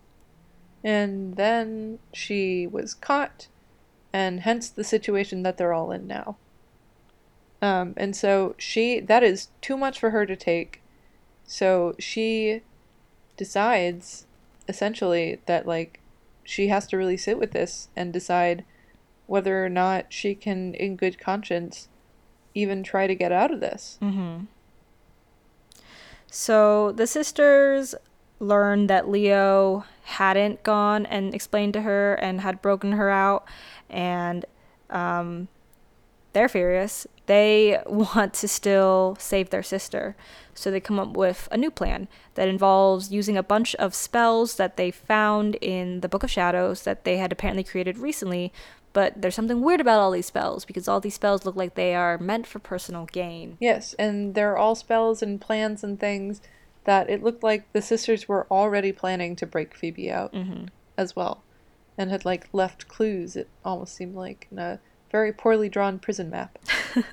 [0.83, 3.49] And then she was caught,
[4.11, 6.37] and hence the situation that they're all in now.
[7.61, 10.81] Um, and so she, that is too much for her to take.
[11.45, 12.61] So she
[13.37, 14.25] decides,
[14.67, 15.99] essentially, that, like,
[16.43, 18.63] she has to really sit with this and decide
[19.27, 21.87] whether or not she can, in good conscience,
[22.53, 23.97] even try to get out of this.
[24.01, 24.45] Mm-hmm.
[26.27, 27.95] So the sisters
[28.39, 33.47] learned that Leo hadn't gone and explained to her and had broken her out,
[33.89, 34.45] and
[34.89, 35.47] um,
[36.33, 37.07] they're furious.
[37.25, 40.15] They want to still save their sister.
[40.53, 44.55] So they come up with a new plan that involves using a bunch of spells
[44.55, 48.53] that they found in the Book of Shadows that they had apparently created recently.
[48.93, 51.93] But there's something weird about all these spells because all these spells look like they
[51.95, 53.57] are meant for personal gain.
[53.59, 56.41] Yes, and they're all spells and plans and things
[56.85, 60.65] that it looked like the sisters were already planning to break Phoebe out Mm-hmm.
[60.97, 61.43] as well,
[61.97, 63.35] and had like left clues.
[63.35, 64.79] It almost seemed like in a
[65.11, 66.57] very poorly drawn prison map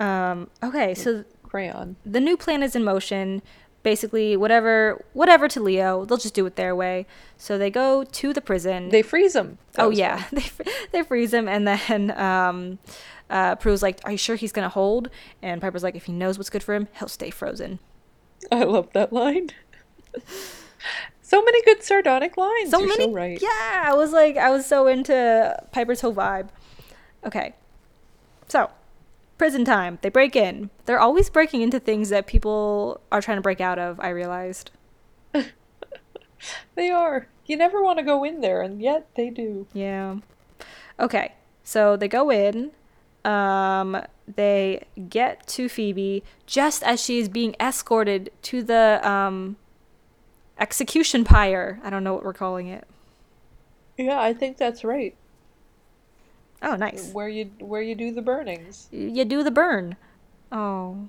[0.00, 1.96] Um, okay, so crayon.
[2.06, 3.42] the new plan is in motion.
[3.82, 7.06] Basically, whatever whatever to Leo, they'll just do it their way.
[7.36, 8.90] So they go to the prison.
[8.90, 9.58] They freeze him.
[9.72, 10.42] That oh yeah, fun.
[10.56, 12.78] they they freeze him, and then um,
[13.30, 15.10] uh, Prue's like, "Are you sure he's gonna hold?"
[15.42, 17.78] And Piper's like, "If he knows what's good for him, he'll stay frozen."
[18.52, 19.50] I love that line.
[21.22, 22.70] so many good sardonic lines.
[22.70, 23.40] So You're many, so right.
[23.40, 23.84] yeah.
[23.86, 26.48] I was like, I was so into Piper's whole vibe.
[27.24, 27.54] Okay,
[28.48, 28.70] so
[29.36, 29.98] prison time.
[30.02, 30.70] They break in.
[30.86, 34.00] They're always breaking into things that people are trying to break out of.
[34.00, 34.70] I realized.
[36.74, 37.28] They are.
[37.46, 39.66] You never want to go in there, and yet they do.
[39.72, 40.16] Yeah.
[41.00, 41.34] Okay.
[41.64, 42.72] So they go in.
[43.24, 49.56] Um, they get to Phoebe just as she is being escorted to the um,
[50.58, 51.80] execution pyre.
[51.82, 52.86] I don't know what we're calling it.
[53.96, 55.16] Yeah, I think that's right.
[56.62, 57.12] Oh, nice.
[57.12, 58.88] Where you where you do the burnings.
[58.90, 59.96] You do the burn.
[60.50, 61.08] Oh.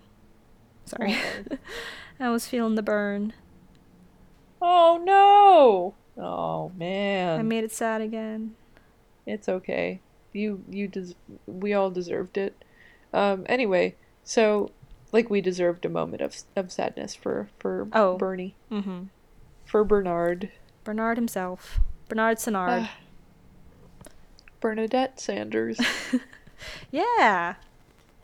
[0.86, 1.16] Sorry.
[1.52, 1.58] Oh.
[2.20, 3.34] I was feeling the burn.
[4.62, 5.96] Oh no!
[6.22, 7.40] Oh man.
[7.40, 8.56] I made it sad again.
[9.26, 10.02] it's okay.
[10.34, 11.16] You you des-
[11.48, 12.64] we all deserved it.
[13.14, 13.46] Um.
[13.48, 14.72] Anyway, so
[15.12, 18.18] like we deserved a moment of of sadness for for Oh.
[18.18, 19.04] Bernie Mm-hmm.
[19.66, 20.52] for Bernard
[20.84, 21.80] Bernard himself.
[22.10, 22.90] Bernard Sennard.
[24.60, 25.80] Bernadette Sanders.
[26.92, 27.56] yeah.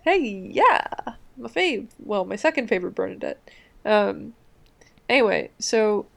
[0.03, 0.19] hey,
[0.51, 0.87] yeah,
[1.37, 1.87] my fave.
[2.03, 3.39] Well, my second favorite Bernadette.
[3.83, 4.33] Um.
[5.07, 6.07] Anyway, so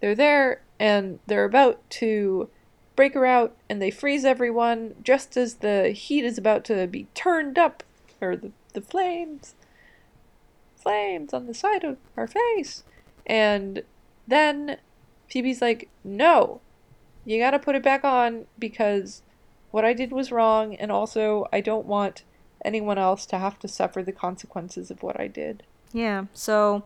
[0.00, 2.48] they're there and they're about to
[2.96, 7.06] break her out, and they freeze everyone just as the heat is about to be
[7.14, 7.82] turned up,
[8.20, 9.54] or the the flames,
[10.76, 12.84] flames on the side of our face,
[13.26, 13.82] and
[14.26, 14.78] then
[15.28, 16.60] Phoebe's like, "No,
[17.24, 19.22] you gotta put it back on because
[19.74, 22.22] what I did was wrong, and also I don't want
[22.64, 26.26] anyone else to have to suffer the consequences of what I did." Yeah.
[26.32, 26.84] So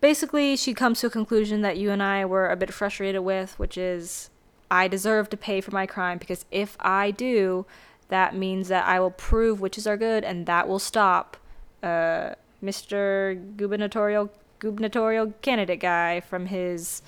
[0.00, 3.58] basically, she comes to a conclusion that you and I were a bit frustrated with,
[3.58, 4.30] which is
[4.70, 7.66] I deserve to pay for my crime because if I do,
[8.08, 11.36] that means that I will prove witches are good and that will stop
[11.82, 12.30] uh,
[12.64, 13.38] Mr.
[13.58, 14.30] Gubernatorial
[14.60, 17.02] gubernatorial candidate guy from his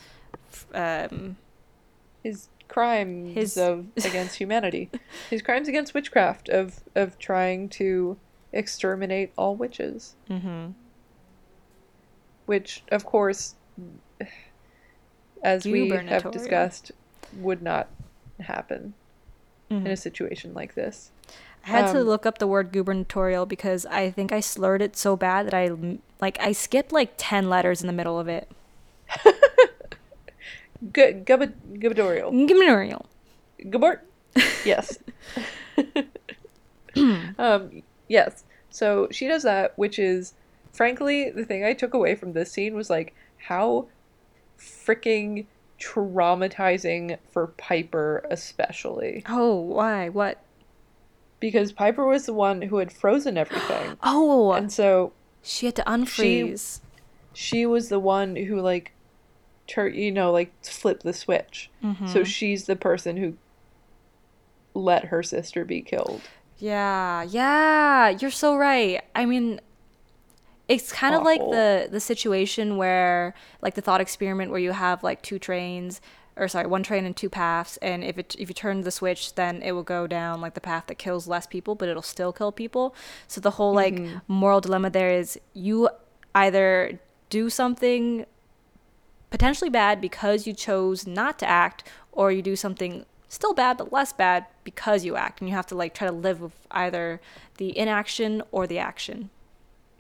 [0.74, 1.36] um,
[2.22, 4.90] his crimes His- of against humanity,
[5.28, 8.16] his crimes against witchcraft of of trying to
[8.52, 10.70] exterminate all witches, Mm-hmm.
[12.46, 13.54] which of course,
[15.42, 16.92] as we have discussed,
[17.36, 17.88] would not
[18.40, 18.94] happen
[19.68, 19.90] in Mhm.
[19.92, 21.10] a situation like this.
[21.64, 24.96] I had to Um, look up the word gubernatorial because I think I slurred it
[24.96, 25.70] so bad that I
[26.20, 28.50] like I skipped like 10 letters in the middle of it.
[30.93, 32.31] Gu- gub- gubernatorial.
[32.47, 33.07] Gubernatorial.
[33.68, 34.01] Gabort.
[34.64, 34.99] Yes.
[37.39, 38.45] um, yes.
[38.70, 40.35] So she does that, which is,
[40.72, 43.89] frankly, the thing I took away from this scene was like how
[44.59, 45.47] freaking
[45.78, 49.22] traumatizing for Piper, especially.
[49.28, 50.09] Oh, why?
[50.09, 50.43] What?
[51.41, 53.97] Because Piper was the one who had frozen everything.
[54.03, 55.12] Oh, And so
[55.43, 56.81] she had to unfreeze.
[57.33, 58.93] she was the one who, like,
[59.70, 61.70] tur- you know, like, flip the switch.
[61.82, 62.08] Mm-hmm.
[62.08, 63.36] So she's the person who
[64.74, 66.22] let her sister be killed.
[66.58, 69.00] Yeah, yeah, you're so right.
[69.14, 69.60] I mean,
[70.68, 75.02] it's kind of like the the situation where like the thought experiment where you have
[75.02, 76.00] like two trains
[76.36, 79.34] or sorry, one train and two paths and if it if you turn the switch
[79.34, 82.32] then it will go down like the path that kills less people but it'll still
[82.32, 82.94] kill people.
[83.26, 85.88] So the whole like moral dilemma there is you
[86.36, 87.00] either
[87.30, 88.26] do something
[89.31, 93.93] potentially bad because you chose not to act or you do something still bad but
[93.93, 97.20] less bad because you act and you have to like try to live with either
[97.59, 99.31] the inaction or the action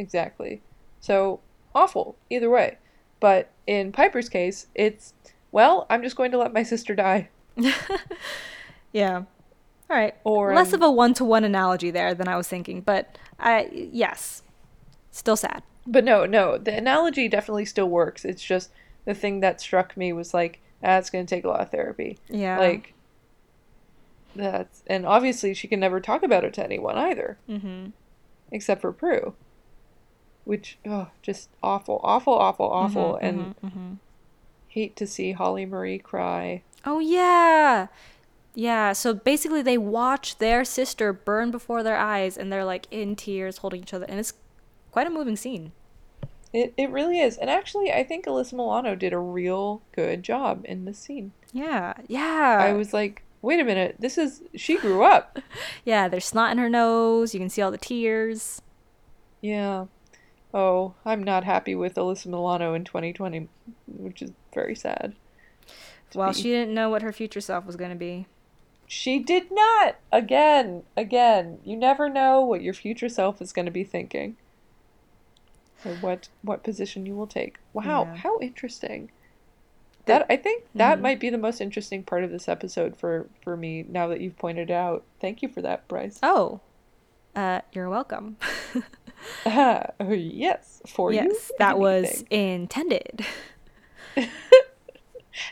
[0.00, 0.62] Exactly.
[0.98, 1.40] So
[1.74, 2.78] awful either way.
[3.20, 5.12] But in Piper's case, it's
[5.52, 7.28] well, I'm just going to let my sister die.
[8.92, 9.24] yeah
[9.90, 13.18] all right Or, less um, of a one-to-one analogy there than i was thinking but
[13.40, 14.42] i yes
[15.10, 18.24] still sad But no, no, the analogy definitely still works.
[18.24, 18.70] It's just
[19.10, 22.18] the thing that struck me was like, ah, going to take a lot of therapy.
[22.28, 22.94] yeah Like
[24.36, 27.90] That's and obviously she can never talk about it to anyone either, Mm-hmm.
[28.52, 29.34] except for Prue.
[30.44, 33.92] Which oh, just awful, awful, awful, awful, and mm-hmm.
[34.68, 36.62] hate to see Holly Marie cry.
[36.86, 37.88] Oh yeah.
[38.54, 43.14] Yeah, so basically they watch their sister burn before their eyes and they're like in
[43.14, 44.32] tears holding each other and it's
[44.90, 45.72] quite a moving scene.
[46.52, 50.62] It it really is, and actually, I think Alyssa Milano did a real good job
[50.64, 51.32] in this scene.
[51.52, 51.94] Yeah.
[52.08, 52.58] Yeah.
[52.60, 55.38] I was like, wait a minute, this is she grew up.
[55.84, 57.32] Yeah, there's snot in her nose.
[57.34, 58.60] You can see all the tears.
[59.40, 59.86] Yeah.
[60.52, 63.48] Oh, I'm not happy with Alyssa Milano in 2020,
[63.86, 65.14] which is very sad.
[66.14, 68.26] Well, she didn't know what her future self was going to be.
[68.86, 69.96] She did not.
[70.10, 74.36] Again, again, you never know what your future self is going to be thinking.
[75.84, 77.56] Or what what position you will take.
[77.72, 78.16] Wow, Yeah.
[78.16, 79.10] how interesting.
[80.06, 81.02] That I think that Mhm.
[81.02, 84.38] might be the most interesting part of this episode for for me now that you've
[84.38, 85.04] pointed out.
[85.20, 86.18] Thank you for that, Bryce.
[86.22, 86.60] Oh.
[87.36, 88.36] Uh, you're welcome.
[89.44, 89.82] Oh,
[90.14, 91.20] yes, for you.
[91.20, 93.24] yes, that was intended.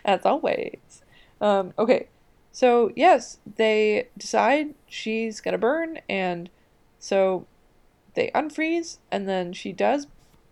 [0.04, 1.02] as always.
[1.40, 2.08] Um, okay,
[2.50, 6.48] so yes, they decide she's gonna burn, and
[6.98, 7.46] so
[8.14, 10.06] they unfreeze, and then she does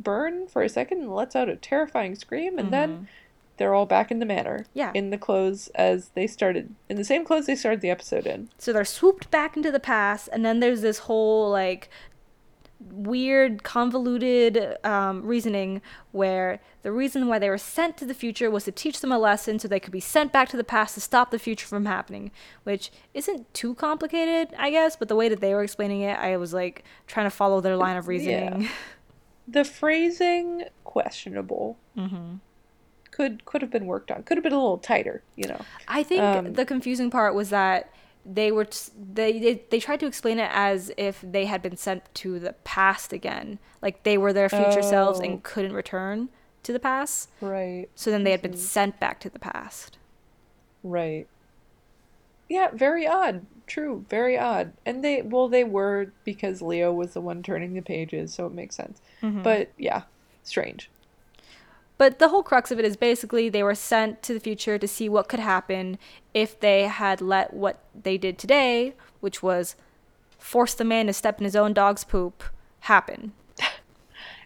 [0.06, 3.08] burn for a second and lets out a terrifying scream, and then
[3.56, 4.60] they're all back in the manor.
[4.60, 4.78] Mm-hmm.
[4.78, 4.92] Yeah.
[4.94, 8.48] In the clothes as they started, in the same clothes they started the episode in.
[8.56, 11.90] So they're swooped back into the past, and then there's this whole like
[12.78, 15.80] weird, convoluted um, reasoning
[16.12, 19.18] where the reason why they were sent to the future was to teach them a
[19.18, 21.86] lesson so they could be sent back to the past to stop the future from
[21.86, 22.30] happening,
[22.64, 26.36] which isn't too complicated, I guess, but the way that they were explaining it, I
[26.36, 28.68] was like trying to follow their line of reasoning.
[29.48, 31.76] The phrasing questionable.
[31.94, 32.36] hmm
[33.10, 34.22] Could could have been worked on.
[34.24, 35.60] Could have been a little tighter, you know.
[35.88, 37.90] I think Um, the confusing part was that
[38.28, 41.76] they were t- they, they they tried to explain it as if they had been
[41.76, 45.22] sent to the past again, like they were their future selves Oh.
[45.22, 46.28] and couldn't return
[46.64, 47.30] to the past.
[47.40, 47.86] Right.
[47.94, 48.58] So then they had been Mhm.
[48.58, 49.96] sent back to the past.
[50.82, 51.28] Right.
[52.48, 53.44] Yeah, very odd.
[53.66, 54.72] True, very odd.
[54.84, 58.52] And they well they were because Leo was the one turning the pages, so it
[58.52, 59.00] makes sense.
[59.22, 59.42] Mm-hmm.
[59.42, 60.02] But yeah,
[60.44, 60.90] strange.
[61.98, 64.86] But the whole crux of it is basically they were sent to the future to
[64.86, 65.98] see what could happen
[66.34, 69.76] if they had let what they did today, which was
[70.38, 72.44] force the man to step in his own dog's poop,
[72.80, 73.32] happen.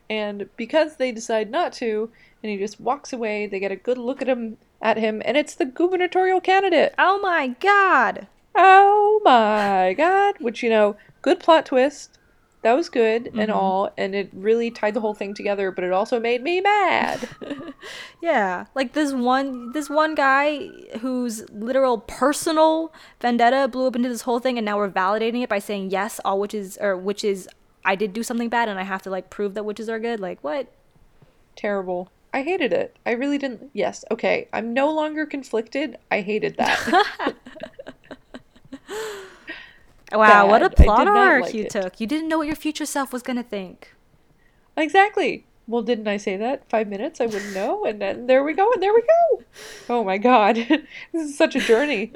[0.08, 2.10] And because they decide not to,
[2.42, 5.36] and he just walks away, they get a good look at him at him, and
[5.36, 6.94] it's the gubernatorial candidate.
[6.98, 8.26] Oh my god!
[8.54, 10.36] Oh my god.
[10.40, 12.16] Which, you know, good plot twist.
[12.62, 13.40] That was good Mm-hmm.
[13.40, 16.60] and all, and it really tied the whole thing together, but it also made me
[16.60, 17.28] mad.
[18.20, 20.68] Yeah, like this one this one guy
[21.00, 25.48] whose literal personal vendetta blew up into this whole thing and now we're validating it
[25.48, 27.48] by saying yes, all witches or witches
[27.82, 30.20] I did do something bad and I have to like prove that witches are good.
[30.20, 30.66] Like what?
[31.56, 32.10] Terrible.
[32.32, 32.96] I hated it.
[33.04, 33.70] I really didn't.
[33.72, 34.48] Yes, okay.
[34.52, 35.98] I'm no longer conflicted.
[36.10, 37.36] I hated that.
[40.12, 40.84] Wow, what a Bad.
[40.84, 41.70] Plot arc like you it.
[41.70, 42.00] took.
[42.00, 43.94] You didn't know what your future self was gonna think.
[44.76, 45.46] exactly.
[45.66, 46.68] Well, didn't I say that?
[46.68, 47.20] Five minutes?
[47.20, 47.84] I wouldn't know.
[47.84, 49.42] And then there we go, and there we go.
[49.88, 50.56] Oh my god.
[51.12, 52.12] this is such a journey.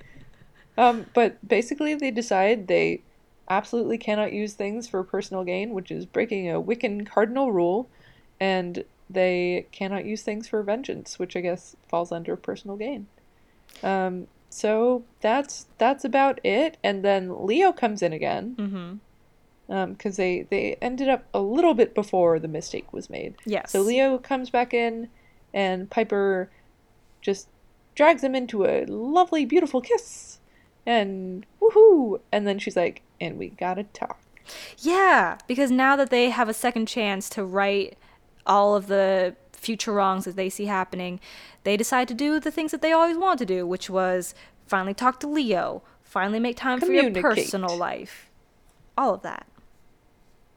[0.76, 3.02] Um, but basically, they decide they
[3.48, 7.88] absolutely cannot use things for personal gain, which is breaking a Wiccan cardinal rule,
[8.40, 13.06] and they cannot use things for vengeance, which I guess falls under personal gain.
[13.82, 16.76] Um, so that's that's about it.
[16.84, 18.56] And then Leo comes in again
[19.68, 19.92] Mm-hmm.
[19.92, 23.34] because they they ended up a little bit before the mistake was made.
[23.44, 23.72] Yes.
[23.72, 25.08] So Leo comes back in,
[25.52, 26.50] and Piper
[27.20, 27.48] just
[27.94, 30.38] drags him into a lovely, beautiful kiss,
[30.86, 32.20] and woohoo!
[32.32, 34.20] And then she's like, "And we gotta talk."
[34.78, 37.96] Yeah, because now that they have a second chance to right
[38.46, 41.20] all of the future wrongs that they see happening,
[41.64, 44.34] they decide to do the things that they always wanted to do, which was
[44.66, 48.30] finally talk to Leo, finally make time for your personal life.
[48.96, 49.46] All of that.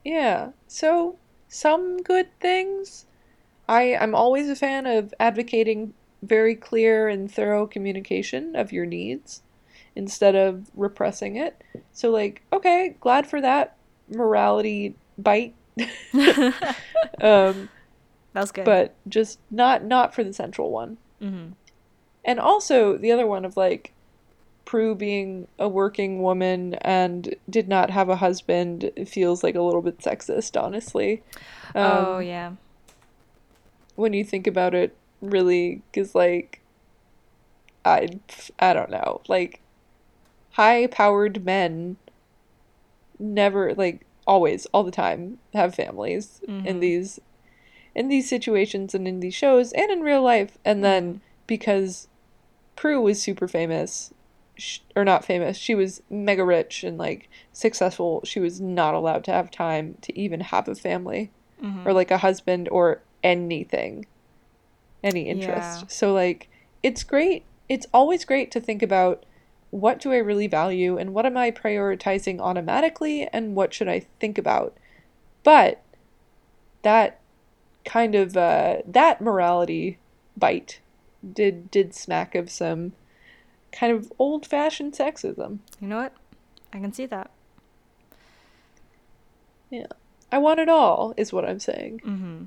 [0.04, 0.52] Yeah.
[0.68, 1.18] So
[1.48, 3.06] some good things.
[3.68, 9.42] I I'm always a fan of advocating very clear and thorough communication of your needs
[9.96, 11.62] instead of repressing it.
[11.92, 13.78] So like, okay, glad for that
[14.10, 15.56] morality bite.
[17.22, 17.70] um,
[18.38, 18.66] That was good.
[18.66, 20.98] but just not not for the central one.
[21.20, 21.54] Mhm.
[22.24, 23.94] And also the other one of like
[24.64, 29.82] Prue being a working woman and did not have a husband feels like a little
[29.82, 31.24] bit sexist, honestly.
[31.74, 32.52] Um, oh yeah.
[33.96, 36.62] When you think about it, really, because like,
[37.84, 38.08] I
[38.60, 39.62] I don't know, like,
[40.52, 41.98] high powered men
[43.18, 47.20] never like always all the time have families in these
[47.98, 50.58] in these situations and in these shows and in real life.
[50.64, 51.20] And then mm-hmm.
[51.48, 52.08] because
[52.76, 54.14] Prue was super famous
[54.96, 59.32] or not famous she was mega rich and like successful she was not allowed to
[59.32, 61.30] have time to even have a family
[61.62, 61.88] mm-hmm.
[61.88, 64.06] or like a husband or anything
[65.04, 65.82] any interest.
[65.82, 65.88] Yeah.
[65.88, 66.50] so like
[66.82, 69.26] it's great it's always great to think about
[69.70, 74.08] what do I really value and what am I prioritizing automatically and what should I
[74.20, 74.76] think about.
[75.44, 75.84] But
[76.82, 77.20] that
[77.88, 79.98] kind of uh, that morality
[80.36, 80.82] bite
[81.34, 82.94] did did smack of some
[83.72, 85.60] kind of old fashioned sexism.
[85.80, 86.14] You know what?
[86.72, 87.32] I can see that.
[89.72, 89.88] Yeah,
[90.32, 92.02] I want it all, is what I'm saying.
[92.06, 92.44] Mm-hmm.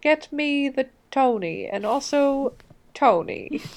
[0.00, 2.54] Get me the Tony and also
[2.94, 3.60] Tony,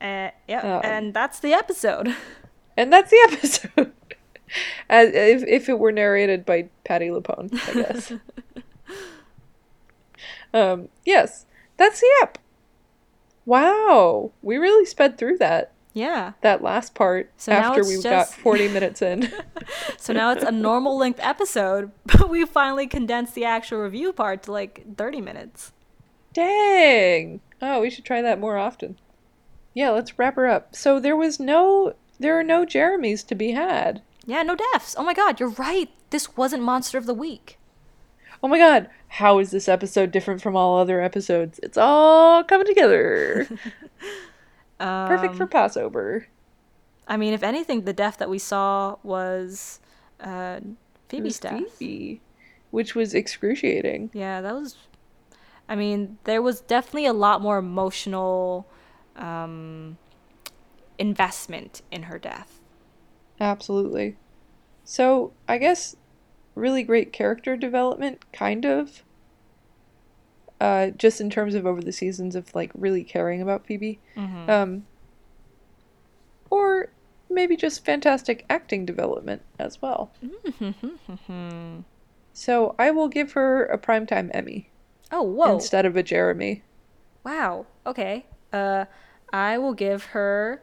[0.00, 2.14] Uh, yeah, Um, and that's the episode.
[2.76, 3.92] and that's the episode.
[4.88, 8.12] As if if it were narrated by Patti LuPone, I guess.
[10.54, 11.46] um, yes,
[11.76, 12.38] that's the app.
[13.44, 15.72] Wow, we really sped through that.
[15.94, 16.32] yeah.
[16.42, 19.30] that last part So after we just- got 40 minutes in.
[19.98, 24.44] So now it's a normal length episode, but we finally condensed the actual review part
[24.44, 25.72] to like 30 minutes.
[26.32, 27.40] Dang.
[27.60, 28.98] Oh, we should try that more often.
[29.74, 30.74] Yeah, let's wrap her up.
[30.74, 34.00] So there was no there are no Jeremys to be had.
[34.28, 34.94] Yeah, no deaths.
[34.98, 35.88] Oh my god, you're right.
[36.10, 37.58] This wasn't Monster of the Week.
[38.42, 41.58] Oh my god, how is this episode different from all other episodes?
[41.62, 43.48] It's all coming together.
[44.78, 46.26] Perfect for Um, Passover.
[47.08, 49.80] I mean, if anything, the death that we saw was
[50.20, 50.60] uh,
[51.08, 51.62] Phoebe's was death.
[51.78, 52.20] Phoebe,
[52.70, 54.10] which was excruciating.
[54.12, 54.76] Yeah, that was.
[55.70, 58.66] I mean, there was definitely a lot more emotional
[59.16, 59.96] um,
[60.98, 62.57] investment in her death.
[63.40, 64.16] Absolutely.
[64.84, 65.96] So, I guess
[66.54, 69.02] really great character development, kind of.
[70.60, 74.00] Uh, just in terms of over the seasons of like really caring about Phoebe.
[74.16, 74.48] Mhm.
[74.48, 74.86] Um,
[76.50, 76.88] or
[77.30, 80.10] maybe just fantastic acting development as well.
[82.32, 84.70] So I will give her a primetime Emmy
[85.12, 85.54] Oh, whoa.
[85.54, 86.62] instead of a Jeremy.
[87.24, 87.66] Wow.
[87.86, 88.26] Okay.
[88.52, 88.86] Uh,
[89.32, 90.62] I will give her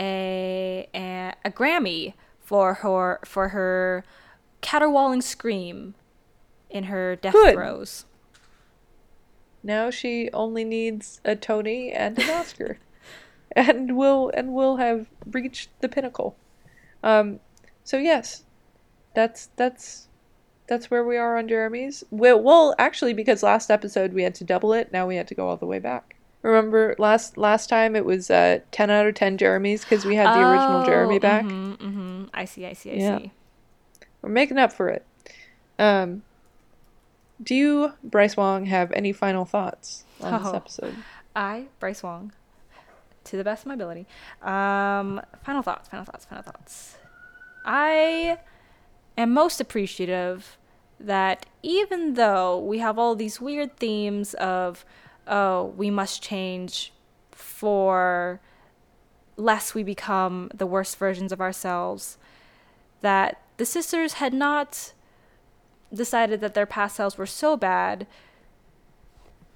[0.00, 4.04] a, a a Grammy for her for her
[4.62, 5.94] caterwauling scream
[6.70, 7.54] in her death Good.
[7.54, 8.06] throes.
[9.62, 12.78] Now she only needs a Tony and an Oscar,
[13.52, 16.36] and will and will have reached the pinnacle.
[17.02, 17.40] Um,
[17.84, 18.44] so yes,
[19.14, 20.08] that's that's
[20.66, 22.04] that's where we are on Jeremy's.
[22.10, 25.34] Well, well, actually, because last episode we had to double it, now we had to
[25.34, 26.16] go all the way back.
[26.42, 30.32] Remember last last time it was uh, ten out of ten Jeremy's because we had
[30.34, 31.44] the original Jeremy back.
[31.44, 32.64] hmm hmm I see.
[32.66, 32.92] I see.
[32.92, 33.18] I Yeah.
[33.18, 33.32] see.
[34.22, 35.06] We're making up for it.
[35.78, 36.22] Um,
[37.42, 40.56] do you, Bryce Wong, have any final thoughts on this Oh.
[40.56, 40.96] episode?
[41.34, 42.32] I, Bryce Wong,
[43.24, 44.06] to the best of my ability.
[44.42, 46.96] Um, final thoughts, final thoughts, final thoughts.
[47.64, 48.38] I
[49.16, 50.58] am most appreciative
[50.98, 54.84] that even though we have all these weird themes of,
[55.30, 56.92] oh, we must change
[57.30, 58.40] for
[59.36, 62.18] lest we become the worst versions of ourselves,
[63.00, 64.92] that the sisters had not
[65.94, 68.06] decided that their past selves were so bad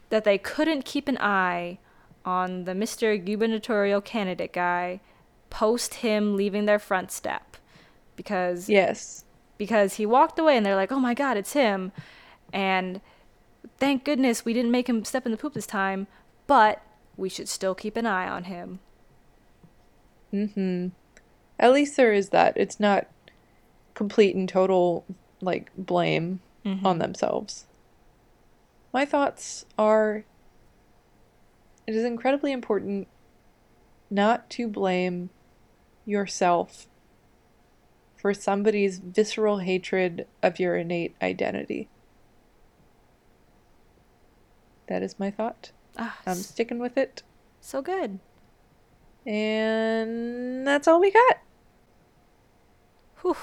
[0.08, 1.78] that they couldn't keep an eye
[2.24, 3.22] on the Mr.
[3.22, 5.00] gubernatorial candidate guy
[5.50, 7.56] post him leaving their front step
[8.16, 9.24] because Yes.
[9.58, 11.92] because he walked away and they're like, "Oh my god, it's him."
[12.52, 13.00] And
[13.78, 16.06] thank goodness we didn't make him step in the poop this time,
[16.46, 16.82] but
[17.16, 18.80] we should still keep an eye on him.
[20.32, 20.88] Mm-hmm.
[21.58, 22.56] At least there is that.
[22.56, 23.06] It's not
[23.94, 25.04] complete and total
[25.40, 26.40] like blame
[26.82, 27.66] on themselves.
[28.92, 30.24] My thoughts are
[31.86, 33.06] it is incredibly important
[34.10, 35.28] not to blame
[36.06, 36.86] yourself
[38.16, 41.88] for somebody's visceral hatred of your innate identity.
[44.86, 45.72] That is my thought.
[45.98, 47.22] Ah, I'm sticking with it.
[47.60, 48.18] so good.
[49.26, 51.38] And that's all we got.
[53.22, 53.36] Whew.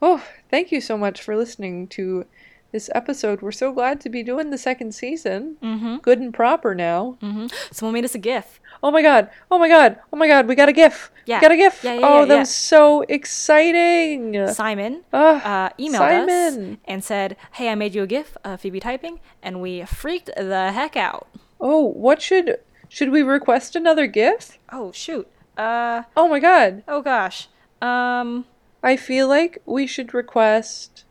[0.00, 2.24] Oh, thank you so much for listening to
[2.72, 3.42] this episode.
[3.42, 5.56] We're so glad to be doing the second season.
[5.62, 5.96] Mm-hmm.
[5.98, 7.18] Good and proper now.
[7.22, 7.46] Mm-hmm.
[7.72, 8.60] Someone made us a GIF.
[8.82, 9.30] Oh my god.
[9.50, 9.98] Oh my god.
[10.12, 10.46] Oh my god.
[10.48, 11.10] We got a GIF.
[11.26, 11.38] Yeah.
[11.38, 11.84] We got a GIF.
[11.84, 14.48] Yeah, yeah, oh, yeah, that was so exciting.
[14.48, 16.78] Simon Ugh, uh, emailed us Simon.
[16.84, 20.72] and said, "Hey, I made you a GIF of Phoebe typing," and we freaked the
[20.72, 21.28] heck out.
[21.60, 24.58] Oh, what should should we request another GIF?
[24.72, 25.28] Oh shoot!
[25.56, 26.82] Uh Oh my god.
[26.88, 27.48] oh gosh.
[27.82, 28.46] Um
[28.82, 31.04] I feel like we should request.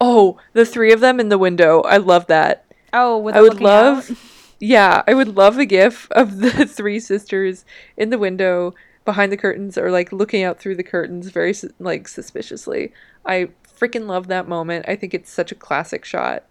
[0.00, 1.82] Oh, the three of them in the window.
[1.82, 2.64] I love that.
[2.92, 4.10] oh with I would love.
[4.10, 4.16] out.
[4.58, 7.64] Yeah, I would love a gif of the three sisters
[7.96, 8.74] in the window
[9.04, 12.92] behind the curtains or like looking out through the curtains very like suspiciously.
[13.24, 14.86] I freaking love that moment.
[14.88, 16.44] I think it's such a classic shot.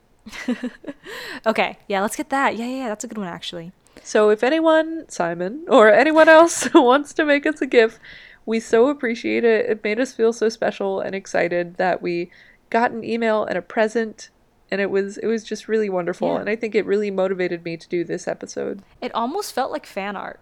[1.45, 2.55] Okay, yeah, let's get that.
[2.57, 3.71] Yeah, yeah, yeah, that's a good one actually.
[4.03, 7.99] So if anyone, Simon, or anyone else wants to make us a GIF,
[8.45, 9.69] we so appreciate it.
[9.69, 12.31] It made us feel so special and excited that we
[12.69, 14.29] got an email and a present
[14.71, 16.39] and it was it was just really wonderful Yeah.
[16.41, 18.81] and I think it really motivated me to do this episode.
[19.01, 20.39] It almost felt like fan art.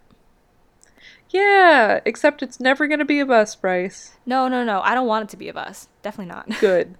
[1.30, 4.18] Yeah, except it's never going to be of us, Bryce.
[4.26, 4.82] No, no, no.
[4.82, 5.88] I don't want it to be of us.
[6.04, 6.60] Definitely not.
[6.60, 6.96] Good.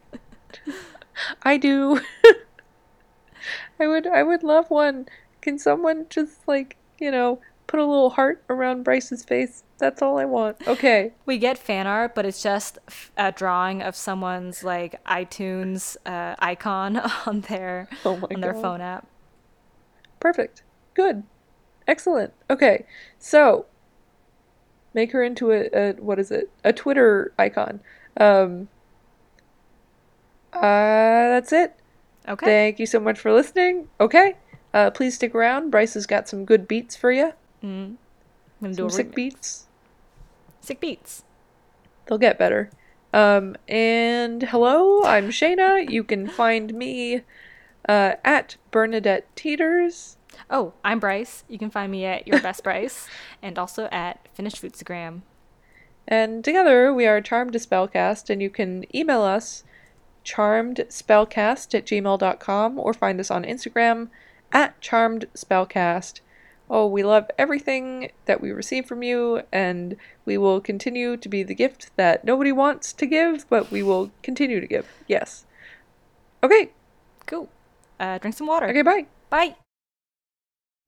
[1.44, 2.02] I do.
[3.80, 5.08] I would I would love one.
[5.42, 9.64] Can someone just like, you know, put a little heart around Bryce's face?
[9.80, 10.58] That's all I want.
[10.68, 11.14] Okay.
[11.26, 12.78] We get fan art, but it's just
[13.18, 18.62] a drawing of someone's like iTunes uh, icon on their Oh on their God.
[18.62, 19.08] phone app.
[20.20, 20.64] Perfect.
[20.94, 21.24] Good.
[21.88, 22.34] Excellent.
[22.50, 22.86] Okay.
[23.20, 23.66] So
[24.94, 26.50] make her into a, a what is it?
[26.64, 27.80] A Twitter icon.
[28.18, 28.70] Um
[30.54, 31.74] uh that's it.
[32.28, 32.46] Okay.
[32.46, 33.90] Thank you so much for listening.
[34.00, 34.36] Okay.
[34.74, 35.72] Uh please stick around.
[35.72, 37.34] Bryce has got some good beats for you.
[37.64, 37.98] I'm
[38.62, 39.16] gonna Some a sick remix.
[39.16, 39.66] beats.
[40.62, 41.24] Sick beats.
[42.06, 42.70] They'll get better.
[43.14, 45.90] Um, and hello, I'm Shayna.
[45.90, 47.22] You can find me
[47.88, 50.18] uh, at Bernadette Teeters.
[50.50, 51.44] Oh, I'm Bryce.
[51.48, 53.08] You can find me at Your Best Bryce
[53.42, 55.22] and also at Finished Foodstagram.
[56.08, 59.64] And together we are Charmed Spellcast, and you can email us
[60.26, 64.10] charmedspellcast at gmail.com or find us on Instagram
[64.52, 66.22] at charmedspellcast.
[66.70, 71.44] Oh, we love everything that we receive from you, and we will continue to be
[71.44, 74.88] the gift that nobody wants to give, but we will continue to give.
[75.08, 75.46] Yes.
[76.42, 76.72] Okay.
[77.26, 77.50] Cool.
[78.00, 78.68] Uh, drink some water.
[78.68, 79.06] Okay, bye.
[79.30, 79.56] Bye.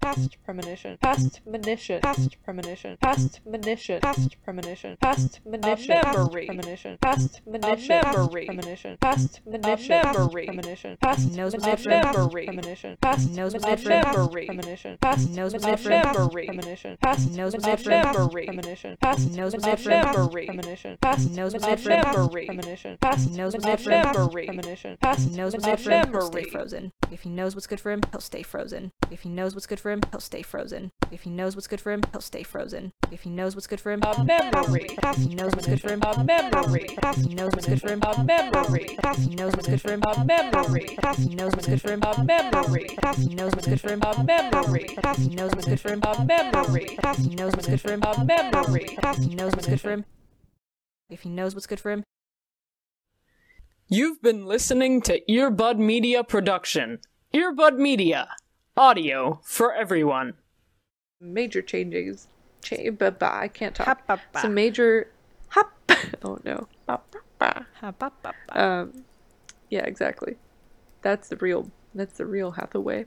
[0.06, 0.98] Past premonition.
[1.02, 2.00] Past premonition.
[2.00, 2.98] Past premonition.
[3.02, 4.00] Past premonition.
[4.02, 4.98] Past premonition.
[5.02, 6.02] Past premonition.
[6.32, 6.98] Premonition.
[7.02, 8.02] Past premonition.
[8.46, 8.98] Premonition.
[9.02, 10.02] Past premonition.
[10.04, 10.98] Premonition.
[11.02, 11.98] Past premonition.
[12.06, 12.98] Past premonition.
[13.02, 13.82] Past premonition.
[13.82, 14.98] Past premonition.
[15.02, 15.34] Past premonition.
[15.34, 16.08] Past premonition.
[16.22, 16.98] Past premonition.
[17.02, 18.16] Past premonition.
[18.46, 19.98] Past premonition.
[20.06, 20.98] Past premonition.
[21.02, 21.60] Past premonition.
[21.62, 22.46] Past Memory.
[22.46, 22.98] premonition.
[23.02, 23.82] Past Knows what's premonition.
[23.82, 24.06] different.
[24.06, 24.46] Past Memory.
[24.46, 24.98] premonition.
[25.02, 25.92] If he Past knows what's premonition.
[25.92, 26.50] different, he'll stay Memory.
[26.52, 26.92] frozen.
[27.12, 28.92] If he knows what's good for him, he'll stay frozen.
[29.12, 30.92] If he knows what's good for him, he'll stay frozen.
[31.12, 32.92] If he knows what's good for him, he'll stay frozen.
[33.12, 34.88] If he knows what's good for him, A memory.
[35.04, 36.86] if he knows what's good for him, A memory.
[37.04, 38.98] if he knows what's good for him, A memory.
[39.04, 40.98] if he knows what's good for him, A memory.
[41.04, 42.88] if he knows what's good for him, A memory.
[43.04, 44.86] if he knows what's good for him, A memory.
[45.04, 46.98] if he knows what's good for him, A memory.
[47.04, 48.98] if he knows what's good for him, A memory.
[49.04, 50.06] if he knows what's good for him,
[51.10, 52.04] if he knows what's good for him.
[53.88, 57.00] You've been listening to Earbud Media Production.
[57.34, 58.30] Earbud Media.
[58.78, 60.34] Audio for everyone.
[61.22, 62.28] major changes.
[62.62, 63.88] Cha- ba- ba- I can't talk.
[63.88, 64.42] Ha, ba, ba.
[64.42, 65.12] Some major.
[65.50, 65.72] Hop.
[66.24, 66.68] Oh no.
[66.86, 67.66] Ba- ba- ba.
[67.80, 68.62] Ha, ba, ba, ba.
[68.64, 69.06] Um.
[69.70, 70.36] Yeah, exactly.
[71.02, 71.72] That's the real.
[71.94, 73.06] That's the real Hathaway.